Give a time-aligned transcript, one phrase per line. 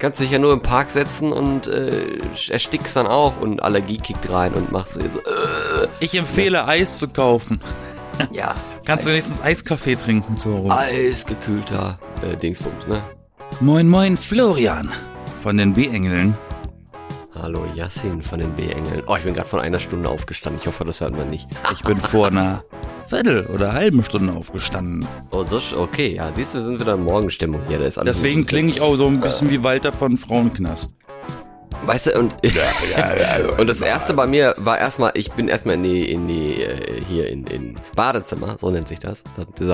[0.00, 1.92] Kannst dich ja nur im Park setzen und äh,
[2.48, 5.00] erstickst dann auch und Allergie kickt rein und machst so.
[5.00, 5.88] Äh.
[6.00, 7.60] Ich empfehle Eis zu kaufen.
[8.32, 8.54] Ja.
[8.86, 10.70] Kannst du wenigstens Eiskaffee trinken so rum.
[10.70, 13.02] Eisgekühlter äh, Dingsbums, ne?
[13.60, 14.90] Moin moin Florian
[15.42, 16.34] von den B-Engeln.
[17.34, 19.02] Hallo Yassin von den B-Engeln.
[19.06, 20.62] Oh, ich bin gerade von einer Stunde aufgestanden.
[20.62, 21.46] Ich hoffe, das hört man nicht.
[21.74, 22.64] Ich bin vor einer
[23.10, 25.04] Viertel oder halben Stunde aufgestanden.
[25.32, 27.80] Oh, so, okay, ja, siehst du, wir sind wieder in Morgenstimmung hier.
[27.80, 30.92] Da ist Deswegen klinge ich auch so ein bisschen wie Walter von Frauenknast.
[31.86, 32.36] Weißt du, und,
[33.58, 37.02] und das erste bei mir war erstmal, ich bin erstmal in die, in die, äh,
[37.08, 39.24] hier in, ins Badezimmer, so nennt sich das.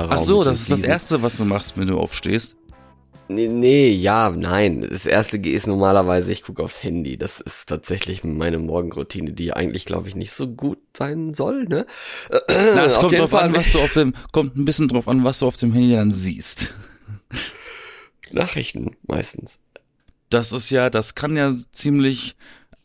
[0.08, 2.56] Ach so, das ist das Erste, was du machst, wenn du aufstehst.
[3.28, 4.86] Nee, nee, ja, nein.
[4.88, 7.16] Das erste ist normalerweise, ich gucke aufs Handy.
[7.16, 11.86] Das ist tatsächlich meine Morgenroutine, die eigentlich, glaube ich, nicht so gut sein soll, ne?
[12.30, 15.24] Na, es kommt drauf Fall an, was du auf dem, kommt ein bisschen drauf an,
[15.24, 16.74] was du auf dem Handy dann siehst.
[18.30, 19.58] Nachrichten meistens.
[20.30, 22.36] Das ist ja, das kann ja ziemlich,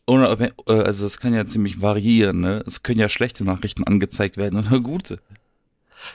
[0.08, 2.64] äh, also das kann ja ziemlich variieren, ne?
[2.66, 5.20] Es können ja schlechte Nachrichten angezeigt werden oder gute.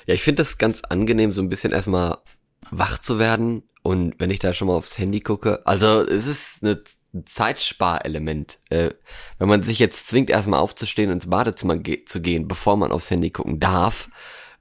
[0.06, 2.18] Ja, ich finde das ganz angenehm, so ein bisschen erstmal
[2.72, 3.64] wach zu werden.
[3.88, 8.60] Und wenn ich da schon mal aufs Handy gucke, also es ist eine ein Zeitsparelement.
[8.70, 8.90] Äh,
[9.40, 12.92] wenn man sich jetzt zwingt, erstmal aufzustehen und ins Badezimmer ge zu gehen, bevor man
[12.92, 14.10] aufs Handy gucken darf,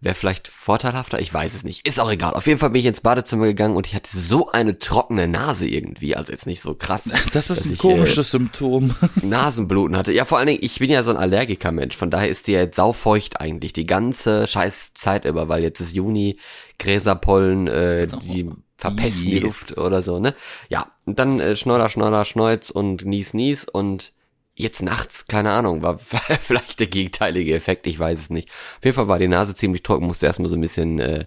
[0.00, 1.20] wäre vielleicht vorteilhafter.
[1.20, 1.84] Ich weiß es nicht.
[1.84, 2.34] Ist auch egal.
[2.34, 5.66] Auf jeden Fall bin ich ins Badezimmer gegangen und ich hatte so eine trockene Nase
[5.66, 6.14] irgendwie.
[6.14, 7.10] Also jetzt nicht so krass.
[7.32, 8.94] Das ist ein ich, komisches Symptom.
[9.22, 10.12] Äh, Nasenbluten hatte.
[10.12, 11.96] Ja, vor allen Dingen, ich bin ja so ein Allergiker-Mensch.
[11.96, 15.80] Von daher ist die ja jetzt saufeucht eigentlich die ganze scheiß Zeit über, weil jetzt
[15.80, 16.38] ist Juni,
[16.78, 19.38] Gräserpollen, äh, die verpesten die.
[19.40, 20.34] Luft oder so, ne?
[20.68, 24.12] Ja, und dann äh, Schnodder, Schnodder, Schneuz und Nies, Nies und
[24.54, 25.98] jetzt nachts, keine Ahnung, war
[26.40, 28.48] vielleicht der gegenteilige Effekt, ich weiß es nicht.
[28.78, 31.26] Auf jeden Fall war die Nase ziemlich trocken, musste erstmal so ein bisschen, äh,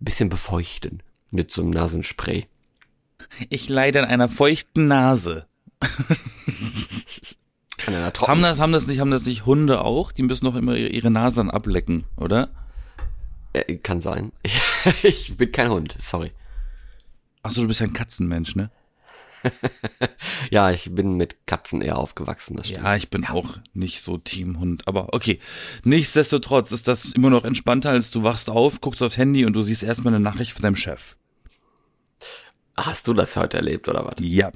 [0.00, 2.46] bisschen befeuchten mit so einem Nasenspray.
[3.48, 5.46] Ich leide an einer feuchten Nase.
[7.86, 10.12] An einer trocken- Haben das, haben das nicht, haben das nicht Hunde auch?
[10.12, 12.48] Die müssen doch immer ihre, ihre Nase dann ablecken, oder?
[13.54, 14.32] äh, kann sein.
[15.02, 16.32] ich bin kein Hund, sorry.
[17.48, 18.70] Ach so, du bist ja ein Katzenmensch, ne?
[20.50, 22.56] Ja, ich bin mit Katzen eher aufgewachsen.
[22.56, 22.84] Das stimmt.
[22.84, 25.38] Ja, ich bin auch nicht so Teamhund, aber okay.
[25.84, 29.62] Nichtsdestotrotz ist das immer noch entspannter, als du wachst auf, guckst aufs Handy und du
[29.62, 31.16] siehst erstmal eine Nachricht von deinem Chef.
[32.76, 34.16] Hast du das heute erlebt oder was?
[34.20, 34.52] Ja.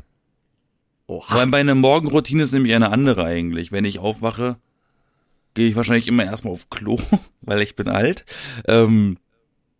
[1.06, 1.34] Oha.
[1.34, 3.72] Weil meine Morgenroutine ist nämlich eine andere eigentlich.
[3.72, 4.56] Wenn ich aufwache,
[5.54, 6.98] gehe ich wahrscheinlich immer erstmal auf Klo,
[7.40, 8.24] weil ich bin alt.
[8.66, 9.18] Ähm,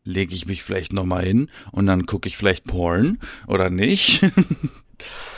[0.05, 4.23] lege ich mich vielleicht nochmal hin und dann gucke ich vielleicht Porn oder nicht.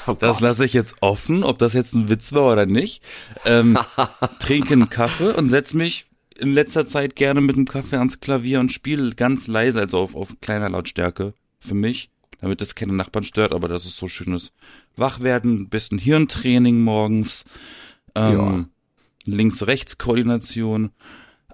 [0.07, 3.03] Oh Das lasse ich jetzt offen, ob das jetzt ein Witz war oder nicht.
[3.47, 3.79] Ähm,
[4.39, 6.05] trinke einen Kaffee und setz mich
[6.37, 10.15] in letzter Zeit gerne mit dem Kaffee ans Klavier und spiele ganz leise, also auf,
[10.15, 12.11] auf kleiner Lautstärke für mich,
[12.41, 14.53] damit es keine Nachbarn stört, aber das ist so schönes
[14.97, 17.45] Wachwerden, ein bisschen Hirntraining morgens,
[18.15, 18.69] ähm,
[19.25, 20.91] Links-Rechts-Koordination.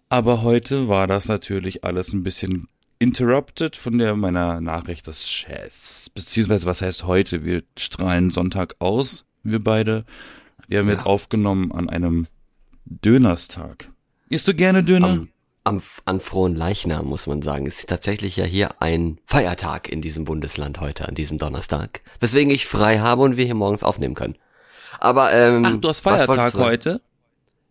[0.08, 2.66] Aber heute war das natürlich alles ein bisschen
[3.00, 6.10] interrupted von der meiner Nachricht des Chefs.
[6.10, 7.44] Beziehungsweise, was heißt heute?
[7.44, 10.04] Wir strahlen Sonntag aus, wir beide.
[10.68, 12.28] Wir haben jetzt aufgenommen an einem
[12.84, 13.88] Dönerstag.
[14.28, 15.08] Isst du gerne Döner?
[15.08, 15.28] am,
[15.64, 17.66] am, an frohen Leichnam, muss man sagen.
[17.66, 22.02] Es ist tatsächlich ja hier ein Feiertag in diesem Bundesland heute, an diesem Donnerstag.
[22.20, 24.36] Weswegen ich frei habe und wir hier morgens aufnehmen können.
[25.00, 25.64] Aber, ähm.
[25.64, 27.00] Ach, du hast Feiertag heute?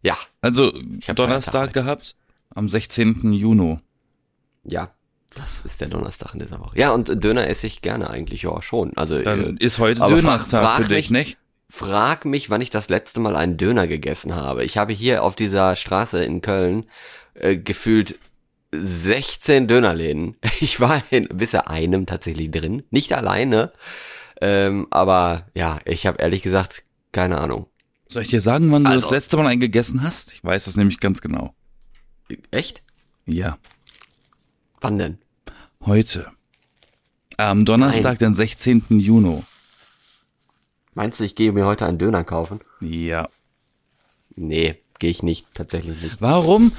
[0.01, 0.71] Ja, Also
[1.15, 2.15] Donnerstag Feiertag gehabt?
[2.55, 3.31] Am 16.
[3.31, 3.77] Juni.
[4.63, 4.91] ja.
[5.35, 6.77] Das ist der Donnerstag in dieser Woche.
[6.77, 8.91] Ja, und Döner esse ich gerne eigentlich, ja, schon.
[8.97, 11.37] Also, Dann äh, ist heute frag- Dönerstag frag für dich, mich- nicht?
[11.71, 14.63] Frag mich, wann ich das letzte Mal einen Döner gegessen habe.
[14.63, 16.85] Ich habe hier auf dieser Straße in Köln
[17.35, 18.17] äh, gefühlt
[18.71, 20.35] 16 Dönerläden.
[20.61, 23.71] Ich war in bisher einem tatsächlich drin, nicht alleine,
[24.41, 27.67] ähm, aber ja, ich habe ehrlich gesagt keine Ahnung.
[28.09, 30.33] Soll ich dir sagen, wann du Also- das letzte Mal einen gegessen hast?
[30.33, 31.53] Ich weiß es nämlich ganz genau.
[32.51, 32.81] Echt?
[33.25, 33.57] Ja.
[34.81, 35.17] Wann denn?
[35.85, 36.31] Heute.
[37.37, 38.85] Am Donnerstag, den 16.
[38.89, 39.43] Juni.
[40.93, 42.59] Meinst du, ich gehe mir heute einen Döner kaufen?
[42.81, 43.29] Ja.
[44.35, 46.21] Nee, gehe ich nicht, tatsächlich nicht.
[46.21, 46.73] Warum?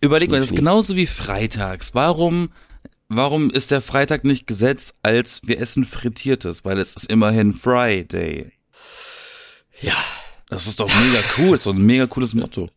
[0.00, 1.94] Überleg mal, das ist genauso wie freitags.
[1.94, 2.50] Warum,
[3.08, 6.64] warum ist der Freitag nicht gesetzt als wir essen Frittiertes?
[6.64, 8.52] Weil es ist immerhin Friday.
[9.80, 9.96] Ja.
[10.52, 12.68] Das ist doch mega cool, ist doch ein mega cooles Motto.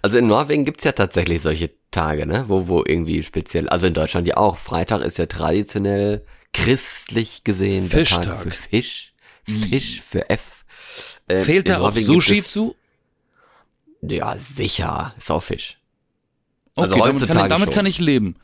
[0.00, 2.44] Also in Norwegen gibt's ja tatsächlich solche Tage, ne?
[2.48, 4.56] Wo, wo irgendwie speziell, also in Deutschland ja auch.
[4.56, 8.24] Freitag ist ja traditionell christlich gesehen der Fischtag.
[8.24, 9.12] Tag für Fisch.
[9.44, 10.64] Fisch für F.
[11.28, 12.76] Äh, Zählt da auch Sushi es- zu?
[14.02, 15.14] Ja, sicher.
[15.18, 15.78] Ist auch Fisch.
[16.74, 17.74] Okay, Also damit, kann ich, heutzutage damit schon.
[17.74, 18.36] kann ich leben.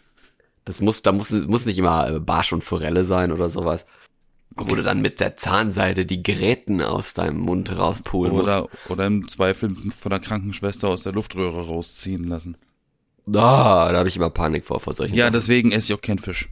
[0.64, 3.86] Das muss, da muss, muss nicht immer äh, Barsch und Forelle sein oder sowas.
[4.58, 8.44] Wo du dann mit der Zahnseide die Geräten aus deinem Mund rauspulen musst.
[8.44, 12.56] Oder, oder im Zweifel von der Krankenschwester aus der Luftröhre rausziehen lassen.
[13.34, 15.32] Ah, da habe ich immer Panik vor, vor solchen Ja, Sachen.
[15.34, 16.48] deswegen esse ich auch keinen Fisch.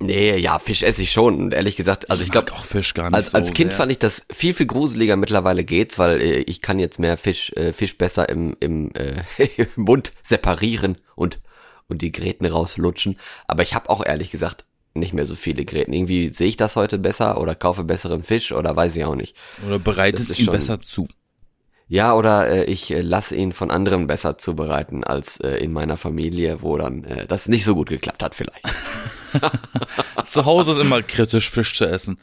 [0.00, 1.36] Nee, ja, Fisch esse ich schon.
[1.40, 3.70] Und ehrlich gesagt, also ich, mag glaube, auch Fisch gar nicht als, so als Kind
[3.70, 3.78] sehr.
[3.78, 5.16] fand ich das viel, viel gruseliger.
[5.16, 9.22] Mittlerweile geht's, weil äh, ich kann jetzt mehr Fisch, äh, Fisch besser im, im, äh,
[9.56, 11.38] im Mund separieren und,
[11.88, 13.16] und die Gräten rauslutschen.
[13.46, 14.64] Aber ich habe auch ehrlich gesagt
[14.94, 15.92] nicht mehr so viele Gräten.
[15.92, 19.36] Irgendwie sehe ich das heute besser oder kaufe besseren Fisch oder weiß ich auch nicht.
[19.66, 21.06] Oder bereitest ihn schon- besser zu.
[21.88, 25.96] Ja, oder äh, ich äh, lasse ihn von anderen besser zubereiten als äh, in meiner
[25.96, 28.62] Familie, wo dann äh, das nicht so gut geklappt hat vielleicht.
[30.26, 32.18] Zu Hause ist immer kritisch, Fisch zu essen.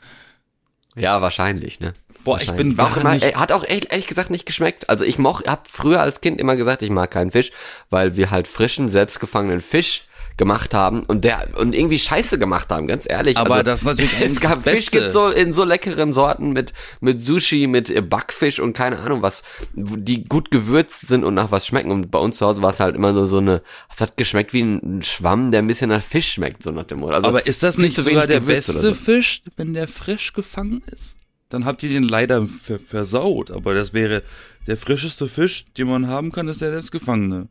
[0.96, 1.94] Ja, wahrscheinlich, ne?
[2.24, 4.90] Boah, ich bin auch immer, nicht- ey, hat auch ehrlich, ehrlich gesagt nicht geschmeckt.
[4.90, 7.52] Also ich moch, hab früher als Kind immer gesagt, ich mag keinen Fisch,
[7.90, 10.04] weil wir halt frischen, selbstgefangenen Fisch
[10.40, 13.38] gemacht haben und der und irgendwie Scheiße gemacht haben, ganz ehrlich.
[13.38, 16.54] Aber also, das ist natürlich es gab das Fisch gibt so in so leckeren Sorten
[16.54, 19.44] mit mit Sushi, mit äh, Backfisch und keine Ahnung was,
[19.74, 21.92] die gut gewürzt sind und nach was schmecken.
[21.92, 24.54] Und bei uns zu Hause war es halt immer nur so eine, es hat geschmeckt
[24.54, 27.16] wie ein Schwamm, der ein bisschen nach Fisch schmeckt, so nach dem Motto.
[27.16, 28.94] Also Aber ist das nicht sogar der beste so.
[28.94, 31.18] Fisch, wenn der frisch gefangen ist?
[31.50, 33.52] Dann habt ihr den leider ver versaut.
[33.52, 34.24] Aber das wäre
[34.68, 37.50] der frischeste Fisch, den man haben kann, ist der selbstgefangene.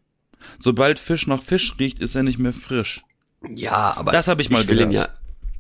[0.59, 3.03] Sobald Fisch nach Fisch riecht, ist er nicht mehr frisch.
[3.55, 4.95] Ja, aber Das hab ich mal will ihn gelernt.
[4.95, 5.09] ja.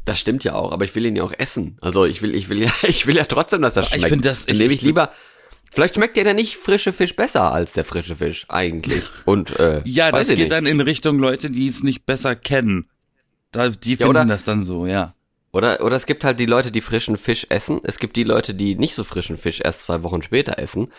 [0.04, 1.76] Das stimmt ja auch, aber ich will ihn ja auch essen.
[1.82, 4.08] Also ich will, ich will ja, ich will ja trotzdem, dass er ich schmeckt.
[4.08, 5.12] find das- Dann ich- nehme ich lieber.
[5.70, 9.02] Vielleicht schmeckt ja der nicht frische Fisch besser als der frische Fisch eigentlich.
[9.26, 10.52] Und äh, Ja, das ich geht nicht.
[10.52, 12.88] dann in Richtung Leute, die es nicht besser kennen.
[13.52, 15.14] Da, die finden oder- das dann so, ja.
[15.52, 17.80] Oder oder es gibt halt die Leute, die frischen Fisch essen.
[17.82, 20.90] Es gibt die Leute, die nicht so frischen Fisch erst zwei Wochen später essen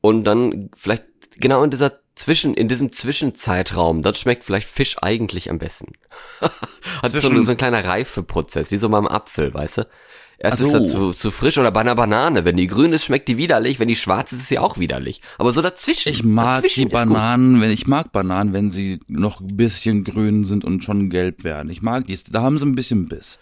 [0.00, 1.04] und dann vielleicht
[1.38, 5.92] genau in dieser Zwischen, in diesem Zwischenzeitraum, dann schmeckt vielleicht Fisch eigentlich am besten.
[6.40, 9.88] Hat so, Zwischen- so ein kleiner Reifeprozess, wie so beim Apfel, weißt du?
[10.36, 10.78] Erst Ach ist so.
[10.78, 12.44] er zu, zu frisch oder bei einer Banane.
[12.44, 13.78] Wenn die grün ist, schmeckt die widerlich.
[13.78, 15.20] Wenn die schwarz ist, ist sie auch widerlich.
[15.38, 16.08] Aber so dazwischen.
[16.08, 16.92] Ich mag dazwischen die gut.
[16.92, 21.44] Bananen, wenn ich mag Bananen, wenn sie noch ein bisschen grün sind und schon gelb
[21.44, 21.70] werden.
[21.70, 23.38] Ich mag die, da haben sie ein bisschen Biss.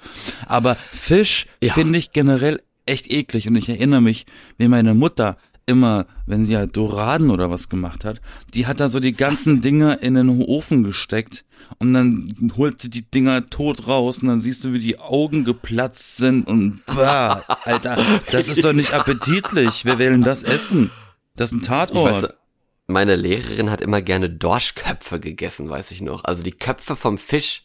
[0.47, 1.73] Aber Fisch Ja.
[1.73, 4.27] finde ich generell echt eklig und ich erinnere mich,
[4.59, 8.21] wie meine Mutter immer, wenn sie halt Doraden oder was gemacht hat,
[8.55, 11.45] die hat da so die ganzen Dinger in den Ofen gesteckt
[11.79, 15.45] und dann holt sie die Dinger tot raus und dann siehst du, wie die Augen
[15.45, 19.85] geplatzt sind und bah, Alter, das ist doch nicht appetitlich.
[19.85, 20.91] Wer will denn das essen?
[21.37, 22.23] Das ist ein Tatort.
[22.23, 22.35] weiß,
[22.87, 26.25] meine Lehrerin hat immer gerne Dorschköpfe gegessen, weiß ich noch.
[26.25, 27.65] Also die Köpfe vom Fisch.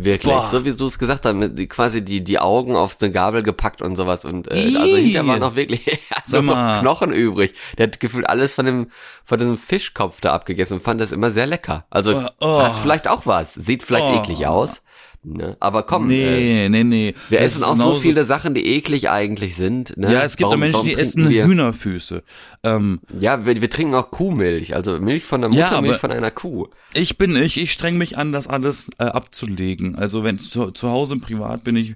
[0.00, 0.48] Wirklich, Boah.
[0.48, 3.82] so wie du es gesagt hast, mit quasi die, die Augen auf eine Gabel gepackt
[3.82, 5.84] und sowas und äh, also hinterher waren noch wirklich
[6.24, 6.80] so Sag mal.
[6.80, 7.54] Knochen übrig.
[7.78, 8.90] Der hat gefühlt alles von dem
[9.24, 11.84] von diesem Fischkopf da abgegessen und fand das immer sehr lecker.
[11.90, 12.62] Also Oh, oh.
[12.62, 14.14] hat vielleicht auch was, sieht vielleicht Oh.
[14.22, 14.82] eklig aus,
[15.24, 15.56] ne?
[15.60, 17.14] aber komm, äh, Nee, nee, nee.
[17.28, 19.96] wir Das essen auch so viele Sachen, die eklig eigentlich sind.
[19.96, 20.12] Ne?
[20.12, 22.22] Ja, es gibt auch Warum- Menschen, die essen wir, Hühnerfüße.
[22.62, 26.10] Ähm, Ja, wir, wir trinken auch Kuhmilch, also Milch von der Ja, Muttermilch aber- von
[26.12, 26.68] einer Kuh.
[26.94, 29.94] ich bin ich, ich streng mich an, das alles äh, abzulegen.
[29.96, 31.94] Also wenn zu, zu Hause privat bin ich,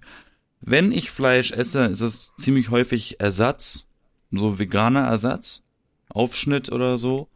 [0.61, 3.87] wenn ich Fleisch esse, ist es ziemlich häufig Ersatz,
[4.31, 5.63] so veganer Ersatz,
[6.09, 7.29] Aufschnitt oder so.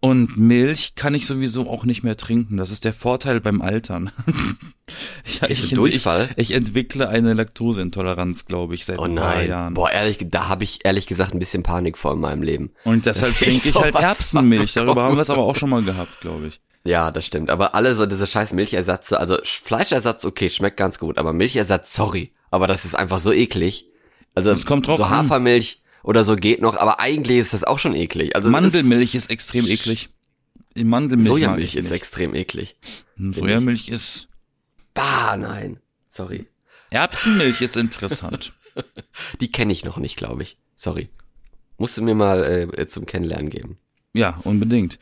[0.00, 2.56] Und Milch kann ich sowieso auch nicht mehr trinken.
[2.58, 4.10] Das ist der Vorteil beim Altern.
[5.24, 6.28] ich, ich, Durchfall?
[6.36, 9.48] ich, ich entwickle eine Laktoseintoleranz, glaube ich, seit Oh ein paar nein.
[9.48, 9.74] Jahren.
[9.74, 12.72] Boah, ehrlich, da habe ich ehrlich gesagt ein bisschen Panik vor in meinem Leben.
[12.84, 14.74] Und deshalb ich trinke ich halt Erbsenmilch.
[14.74, 16.60] Darüber haben wir es aber auch schon mal gehabt, glaube ich.
[16.84, 17.50] Ja, das stimmt.
[17.50, 21.92] Aber alle so diese scheiß Milchersatze, also Sch- Fleischersatz, okay, schmeckt ganz gut, aber Milchersatz,
[21.94, 22.32] sorry.
[22.50, 23.86] Aber das ist einfach so eklig.
[24.34, 25.10] Also Es kommt drauf so an.
[25.10, 28.36] Hafermilch oder so geht noch, aber eigentlich ist das auch schon eklig.
[28.36, 30.08] Also Mandelmilch ist extrem eklig.
[30.76, 31.92] Mandelmilch Sojamilch ist nicht.
[31.92, 32.76] extrem eklig.
[33.16, 34.28] Hm, Sojamilch ist
[34.94, 35.80] Bah, nein.
[36.08, 36.46] Sorry.
[36.90, 38.52] Erbsenmilch ist interessant.
[39.40, 40.58] Die kenne ich noch nicht, glaube ich.
[40.76, 41.08] Sorry.
[41.76, 43.78] Musst du mir mal äh, zum Kennenlernen geben.
[44.14, 44.98] ja, unbedingt.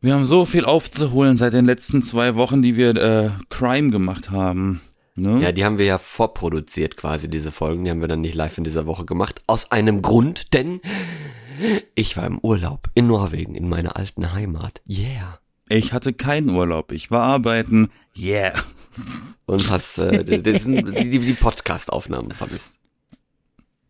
[0.00, 4.30] Wir haben so viel aufzuholen seit den letzten zwei Wochen, die wir äh, Crime gemacht
[4.30, 4.80] haben.
[5.16, 5.40] Ne?
[5.42, 7.84] Ja, die haben wir ja vorproduziert quasi, diese Folgen.
[7.84, 9.42] Die haben wir dann nicht live in dieser Woche gemacht.
[9.46, 10.80] Aus einem Grund, denn
[11.94, 14.82] ich war im Urlaub in Norwegen, in meiner alten Heimat.
[14.88, 15.40] Yeah.
[15.68, 16.92] Ich hatte keinen Urlaub.
[16.92, 17.90] Ich war arbeiten.
[18.16, 18.52] Yeah.
[19.46, 22.75] Und hast äh, die, die, die, die Podcast-Aufnahmen vermisst.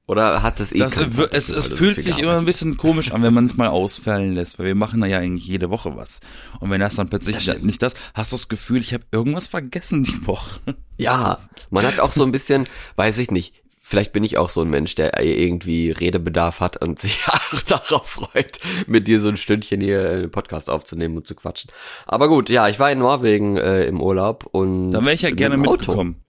[0.07, 3.11] Oder hat es eh Das, keinen es, es, du fühlt sich immer ein bisschen komisch
[3.11, 5.97] an, wenn man es mal ausfallen lässt, weil wir machen da ja eigentlich jede Woche
[5.97, 6.21] was.
[6.61, 9.49] Und wenn das dann plötzlich Das nicht das, hast du das Gefühl, ich habe irgendwas
[9.49, 10.61] vergessen die Woche.
[10.97, 14.63] Ja, man hat auch so ein bisschen, weiß ich nicht, vielleicht bin ich auch so
[14.63, 19.37] ein Mensch, der irgendwie Redebedarf hat und sich auch darauf freut, mit dir so ein
[19.37, 21.71] Stündchen hier einen Podcast aufzunehmen und zu quatschen.
[22.07, 25.31] Aber gut, ja, ich war in Norwegen äh, im Urlaub und Da wäre ich ja
[25.31, 26.23] gerne mitgekommen.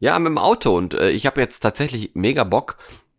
[0.00, 2.76] Ja, mit dem Auto und äh, ich habe jetzt tatsächlich mega Bock,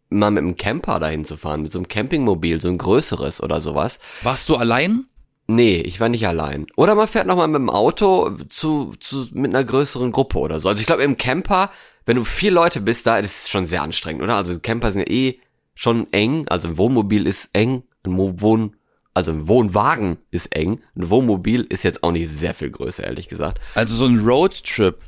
[0.09, 3.61] mal mit einem Camper dahin zu fahren, mit so einem Campingmobil, so ein größeres oder
[3.61, 3.99] sowas.
[4.21, 5.05] Warst du allein?
[5.47, 6.65] Nee, ich war nicht allein.
[6.75, 10.69] Oder man fährt nochmal mit dem Auto zu, zu, mit einer größeren Gruppe oder so.
[10.69, 11.69] Also ich glaube, im Camper,
[12.05, 14.35] wenn du vier Leute bist, da ist es schon sehr anstrengend, oder?
[14.35, 15.39] Also Camper sind ja eh
[15.75, 18.75] schon eng, also ein Wohnmobil ist eng, ein Wohn,
[19.13, 23.27] also ein Wohnwagen ist eng, ein Wohnmobil ist jetzt auch nicht sehr viel größer, ehrlich
[23.27, 23.59] gesagt.
[23.75, 24.99] Also so ein Roadtrip.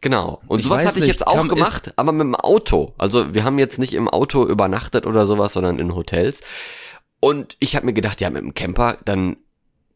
[0.00, 0.40] Genau.
[0.46, 2.94] Und Ich sowas hatte ich nicht, jetzt auch gemacht, aber mit dem Auto.
[2.98, 6.40] Also wir haben jetzt nicht im Auto übernachtet oder sowas, sondern in Hotels.
[7.20, 9.36] Und ich habe mir gedacht, ja, mit dem Camper, dann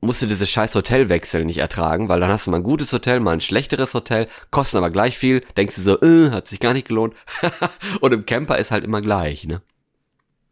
[0.00, 3.21] musst du diese scheiß Hotelwechsel nicht ertragen, weil dann hast du mal ein gutes Hotel,
[3.21, 6.73] mal ein schlechteres Hotel, kosten aber gleich viel, denkst du so, äh, hat sich gar
[6.73, 7.14] nicht gelohnt.
[8.00, 9.61] Und im Camper ist halt immer gleich, ne?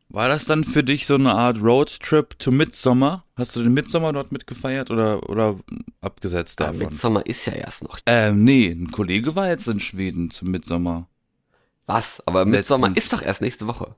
[0.08, 3.25] War das dann für dich so eine Art Roadtrip to Midsommer?
[3.36, 5.58] Hast du den Midsommer dort mitgefeiert oder, oder
[6.00, 6.78] abgesetzt Ja, davon?
[6.78, 7.98] Midsommer ist ja erst noch.
[8.06, 11.08] ähm, nee, ein Kollege war jetzt in Schweden zum Midsommer.
[11.86, 12.22] Was?
[12.26, 13.94] Aber Midsommer ist doch erst nächste Woche.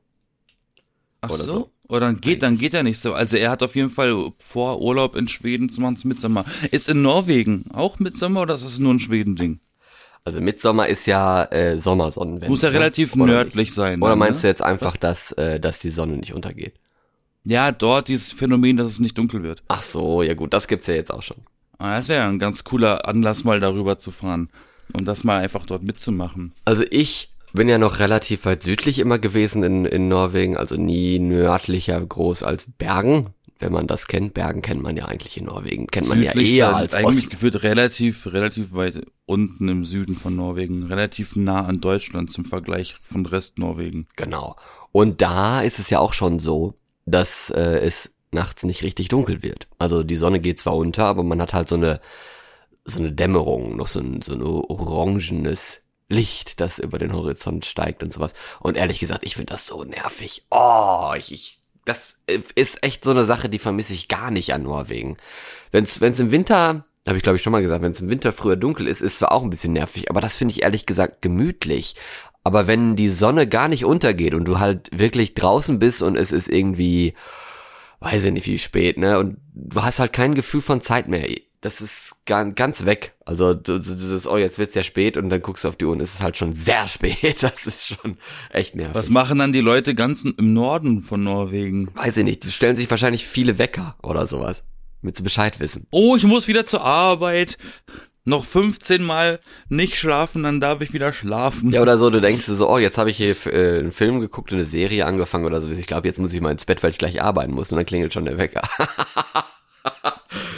[1.20, 1.48] Ach Oder so?
[1.52, 1.72] so.
[1.88, 3.14] Oder dann geht, dann geht er nicht so.
[3.14, 6.44] Also er hat auf jeden Fall vor, Urlaub in Schweden zu machen zum Midsommer.
[6.70, 9.60] Ist in Norwegen auch Midsommer oder ist das nur ein Schweden-Ding?
[10.28, 12.50] Also Midsommer ist ja äh, Sommersonnenwende.
[12.50, 12.75] Muss ja ne?
[12.75, 13.75] relativ Oder nördlich nicht?
[13.75, 14.02] sein.
[14.02, 14.50] Oder meinst du ne?
[14.50, 16.75] jetzt einfach, dass, äh, dass die Sonne nicht untergeht?
[17.44, 19.62] Ja, dort dieses Phänomen, dass es nicht dunkel wird.
[19.68, 21.38] Ach so, ja gut, das gibt's ja jetzt auch schon.
[21.78, 24.50] Ah, Das wäre ein ganz cooler Anlass, mal darüber zu fahren.
[24.92, 26.52] Und das mal einfach dort mitzumachen.
[26.66, 31.18] Also ich bin ja noch relativ weit südlich immer gewesen in, in Norwegen, also nie
[31.18, 33.28] nördlicher groß als Bergen.
[33.58, 36.76] Wenn man das kennt, Bergen kennt man ja eigentlich in Norwegen, kennt man ja eher
[36.76, 37.30] als eigentlich Osten.
[37.30, 42.94] gefühlt relativ, relativ weit unten im Süden von Norwegen, relativ nah an Deutschland zum Vergleich
[43.00, 44.06] von Rest Norwegen.
[44.16, 44.56] Genau.
[44.92, 46.74] Und da ist es ja auch schon so,
[47.04, 49.66] dass äh, es nachts nicht richtig dunkel wird.
[49.78, 52.00] Also die Sonne geht zwar unter, aber man hat halt so eine
[52.84, 58.02] so eine Dämmerung, noch so ein so ein orangenes Licht, das über den Horizont steigt
[58.02, 58.32] und sowas.
[58.60, 60.44] Und ehrlich gesagt, ich finde das so nervig.
[60.50, 61.57] Oh, ich, ich
[61.88, 62.21] das
[62.54, 65.16] ist echt so eine Sache, die vermisse ich gar nicht an Norwegen.
[65.73, 68.33] Wenn's wenn's im Winter habe ich glaube ich schon mal gesagt, wenn es im Winter
[68.33, 71.23] früher dunkel ist, ist zwar auch ein bisschen nervig, aber das finde ich ehrlich gesagt
[71.23, 71.97] gemütlich.
[72.45, 76.33] Aber wenn die Sonne gar nicht untergeht und du halt wirklich draußen bist und es
[76.33, 77.14] ist irgendwie,
[78.00, 81.28] weiß ich nicht wie spät, ne, und du hast halt kein Gefühl von Zeit mehr.
[81.60, 83.14] Das ist ganz, weg.
[83.24, 85.76] Also du, du, du das, oh, jetzt wird's ja spät und dann guckst du auf
[85.76, 87.42] die Uhr und es ist halt schon sehr spät.
[87.42, 88.16] Das ist schon
[88.50, 88.94] echt nervig.
[88.94, 91.90] Was machen dann die Leute ganz im Norden von Norwegen?
[91.96, 92.44] Weiß ich nicht.
[92.44, 94.62] Die stellen sich wahrscheinlich viele Wecker oder sowas.
[95.00, 95.86] Mit sie Bescheid wissen.
[95.90, 97.58] Oh, ich muss wieder zur Arbeit.
[98.24, 101.70] Noch 15 Mal nicht schlafen, dann darf ich wieder schlafen.
[101.70, 104.20] Ja, oder so, du denkst dir so, oh, jetzt habe ich hier äh, einen Film
[104.20, 105.70] geguckt und eine Serie angefangen oder so.
[105.70, 107.72] Ich glaube, jetzt muss ich mal ins Bett, weil ich gleich arbeiten muss.
[107.72, 108.68] Und dann klingelt schon der Wecker.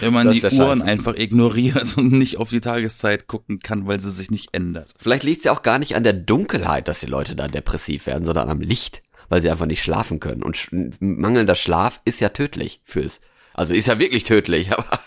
[0.00, 4.10] Wenn man die Uhren einfach ignoriert und nicht auf die Tageszeit gucken kann, weil sie
[4.10, 4.94] sich nicht ändert.
[4.98, 8.06] Vielleicht liegt es ja auch gar nicht an der Dunkelheit, dass die Leute da depressiv
[8.06, 10.42] werden, sondern am Licht, weil sie einfach nicht schlafen können.
[10.42, 10.68] Und
[11.00, 13.20] mangelnder Schlaf ist ja tödlich fürs.
[13.54, 15.00] Also ist ja wirklich tödlich, aber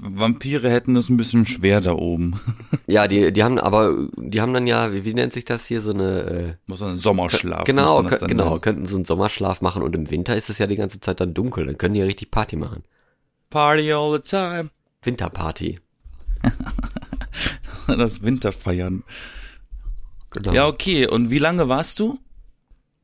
[0.00, 2.38] Vampire hätten es ein bisschen schwer da oben.
[2.86, 5.80] ja, die, die haben aber, die haben dann ja, wie, wie nennt sich das hier,
[5.80, 7.64] so eine, äh, Muss man einen Sommerschlaf.
[7.64, 8.60] genau, genau, nennen.
[8.60, 11.34] könnten so einen Sommerschlaf machen und im Winter ist es ja die ganze Zeit dann
[11.34, 12.84] dunkel, dann können die ja richtig Party machen.
[13.50, 14.70] Party all the time.
[15.02, 15.78] Winterparty.
[17.86, 19.02] Das Winterfeiern.
[20.30, 20.52] Genau.
[20.52, 21.06] Ja, okay.
[21.08, 22.18] Und wie lange warst du?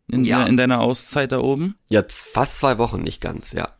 [0.09, 0.45] In, Ja.
[0.45, 1.77] in deiner Auszeit da oben?
[1.89, 3.73] Jetzt fast zwei Wochen, nicht ganz, ja.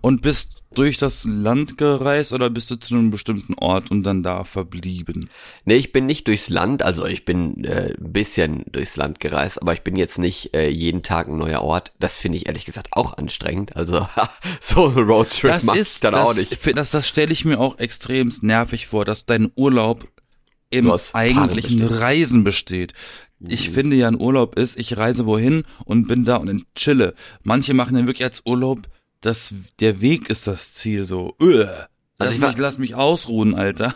[0.00, 4.22] Und bist durch das Land gereist oder bist du zu einem bestimmten Ort und dann
[4.22, 5.30] da verblieben?
[5.64, 9.60] Nee, ich bin nicht durchs Land, also ich bin äh, ein bisschen durchs Land gereist,
[9.60, 11.92] aber ich bin jetzt nicht äh, jeden Tag ein neuer Ort.
[11.98, 13.76] Das finde ich ehrlich gesagt auch anstrengend.
[13.76, 14.06] Also
[14.60, 16.76] so ein Roadtrip Das mach ich ist dann das, auch nicht.
[16.76, 20.04] Das, das stelle ich mir auch extrem nervig vor, dass dein Urlaub
[20.70, 21.90] im eigentlichen besteht.
[21.90, 22.02] Mhm.
[22.02, 22.92] Reisen besteht.
[23.40, 27.14] Ich finde ja, ein Urlaub ist, ich reise wohin und bin da und chille.
[27.42, 28.80] Manche machen ja wirklich als Urlaub,
[29.20, 31.34] dass der Weg ist das Ziel so.
[31.42, 31.66] Öh.
[32.18, 33.92] Lass, ich war- mich, lass mich ausruhen, Alter.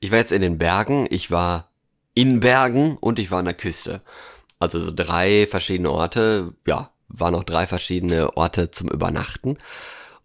[0.00, 1.70] Ich war jetzt in den Bergen, ich war
[2.14, 4.02] in Bergen und ich war an der Küste.
[4.58, 9.58] Also so drei verschiedene Orte, ja, waren noch drei verschiedene Orte zum Übernachten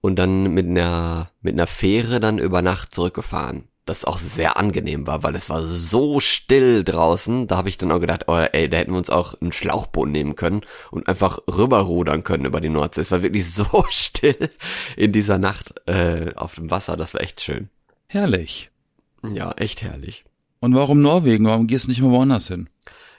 [0.02, 3.68] und dann mit einer mit einer Fähre dann über Nacht zurückgefahren.
[3.88, 7.48] Das auch sehr angenehm war, weil es war so still draußen.
[7.48, 10.10] Da habe ich dann auch gedacht, oh, ey, da hätten wir uns auch ein Schlauchboot
[10.10, 13.02] nehmen können und einfach rüberrudern können über die Nordsee.
[13.02, 14.50] Es war wirklich so still
[14.98, 16.98] in dieser Nacht äh, auf dem Wasser.
[16.98, 17.70] Das war echt schön.
[18.08, 18.70] Herrlich.
[19.24, 20.26] Ja, echt herrlich.
[20.60, 21.46] Und warum Norwegen?
[21.46, 22.70] Warum gehst du nicht mal woanders hin?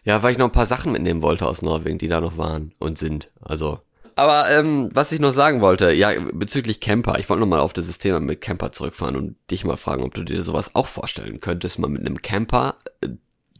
[0.04, 2.72] Ja, weil ich noch ein paar Sachen mitnehmen wollte aus Norwegen, die da noch waren
[2.78, 3.30] und sind.
[3.40, 3.80] Also.
[4.18, 7.72] Aber ähm, was ich noch sagen wollte, ja, bezüglich Camper, ich wollte noch mal auf
[7.72, 11.40] dieses Thema mit Camper zurückfahren und dich mal fragen, ob du dir sowas auch vorstellen
[11.40, 13.10] könntest, mal mit einem Camper äh,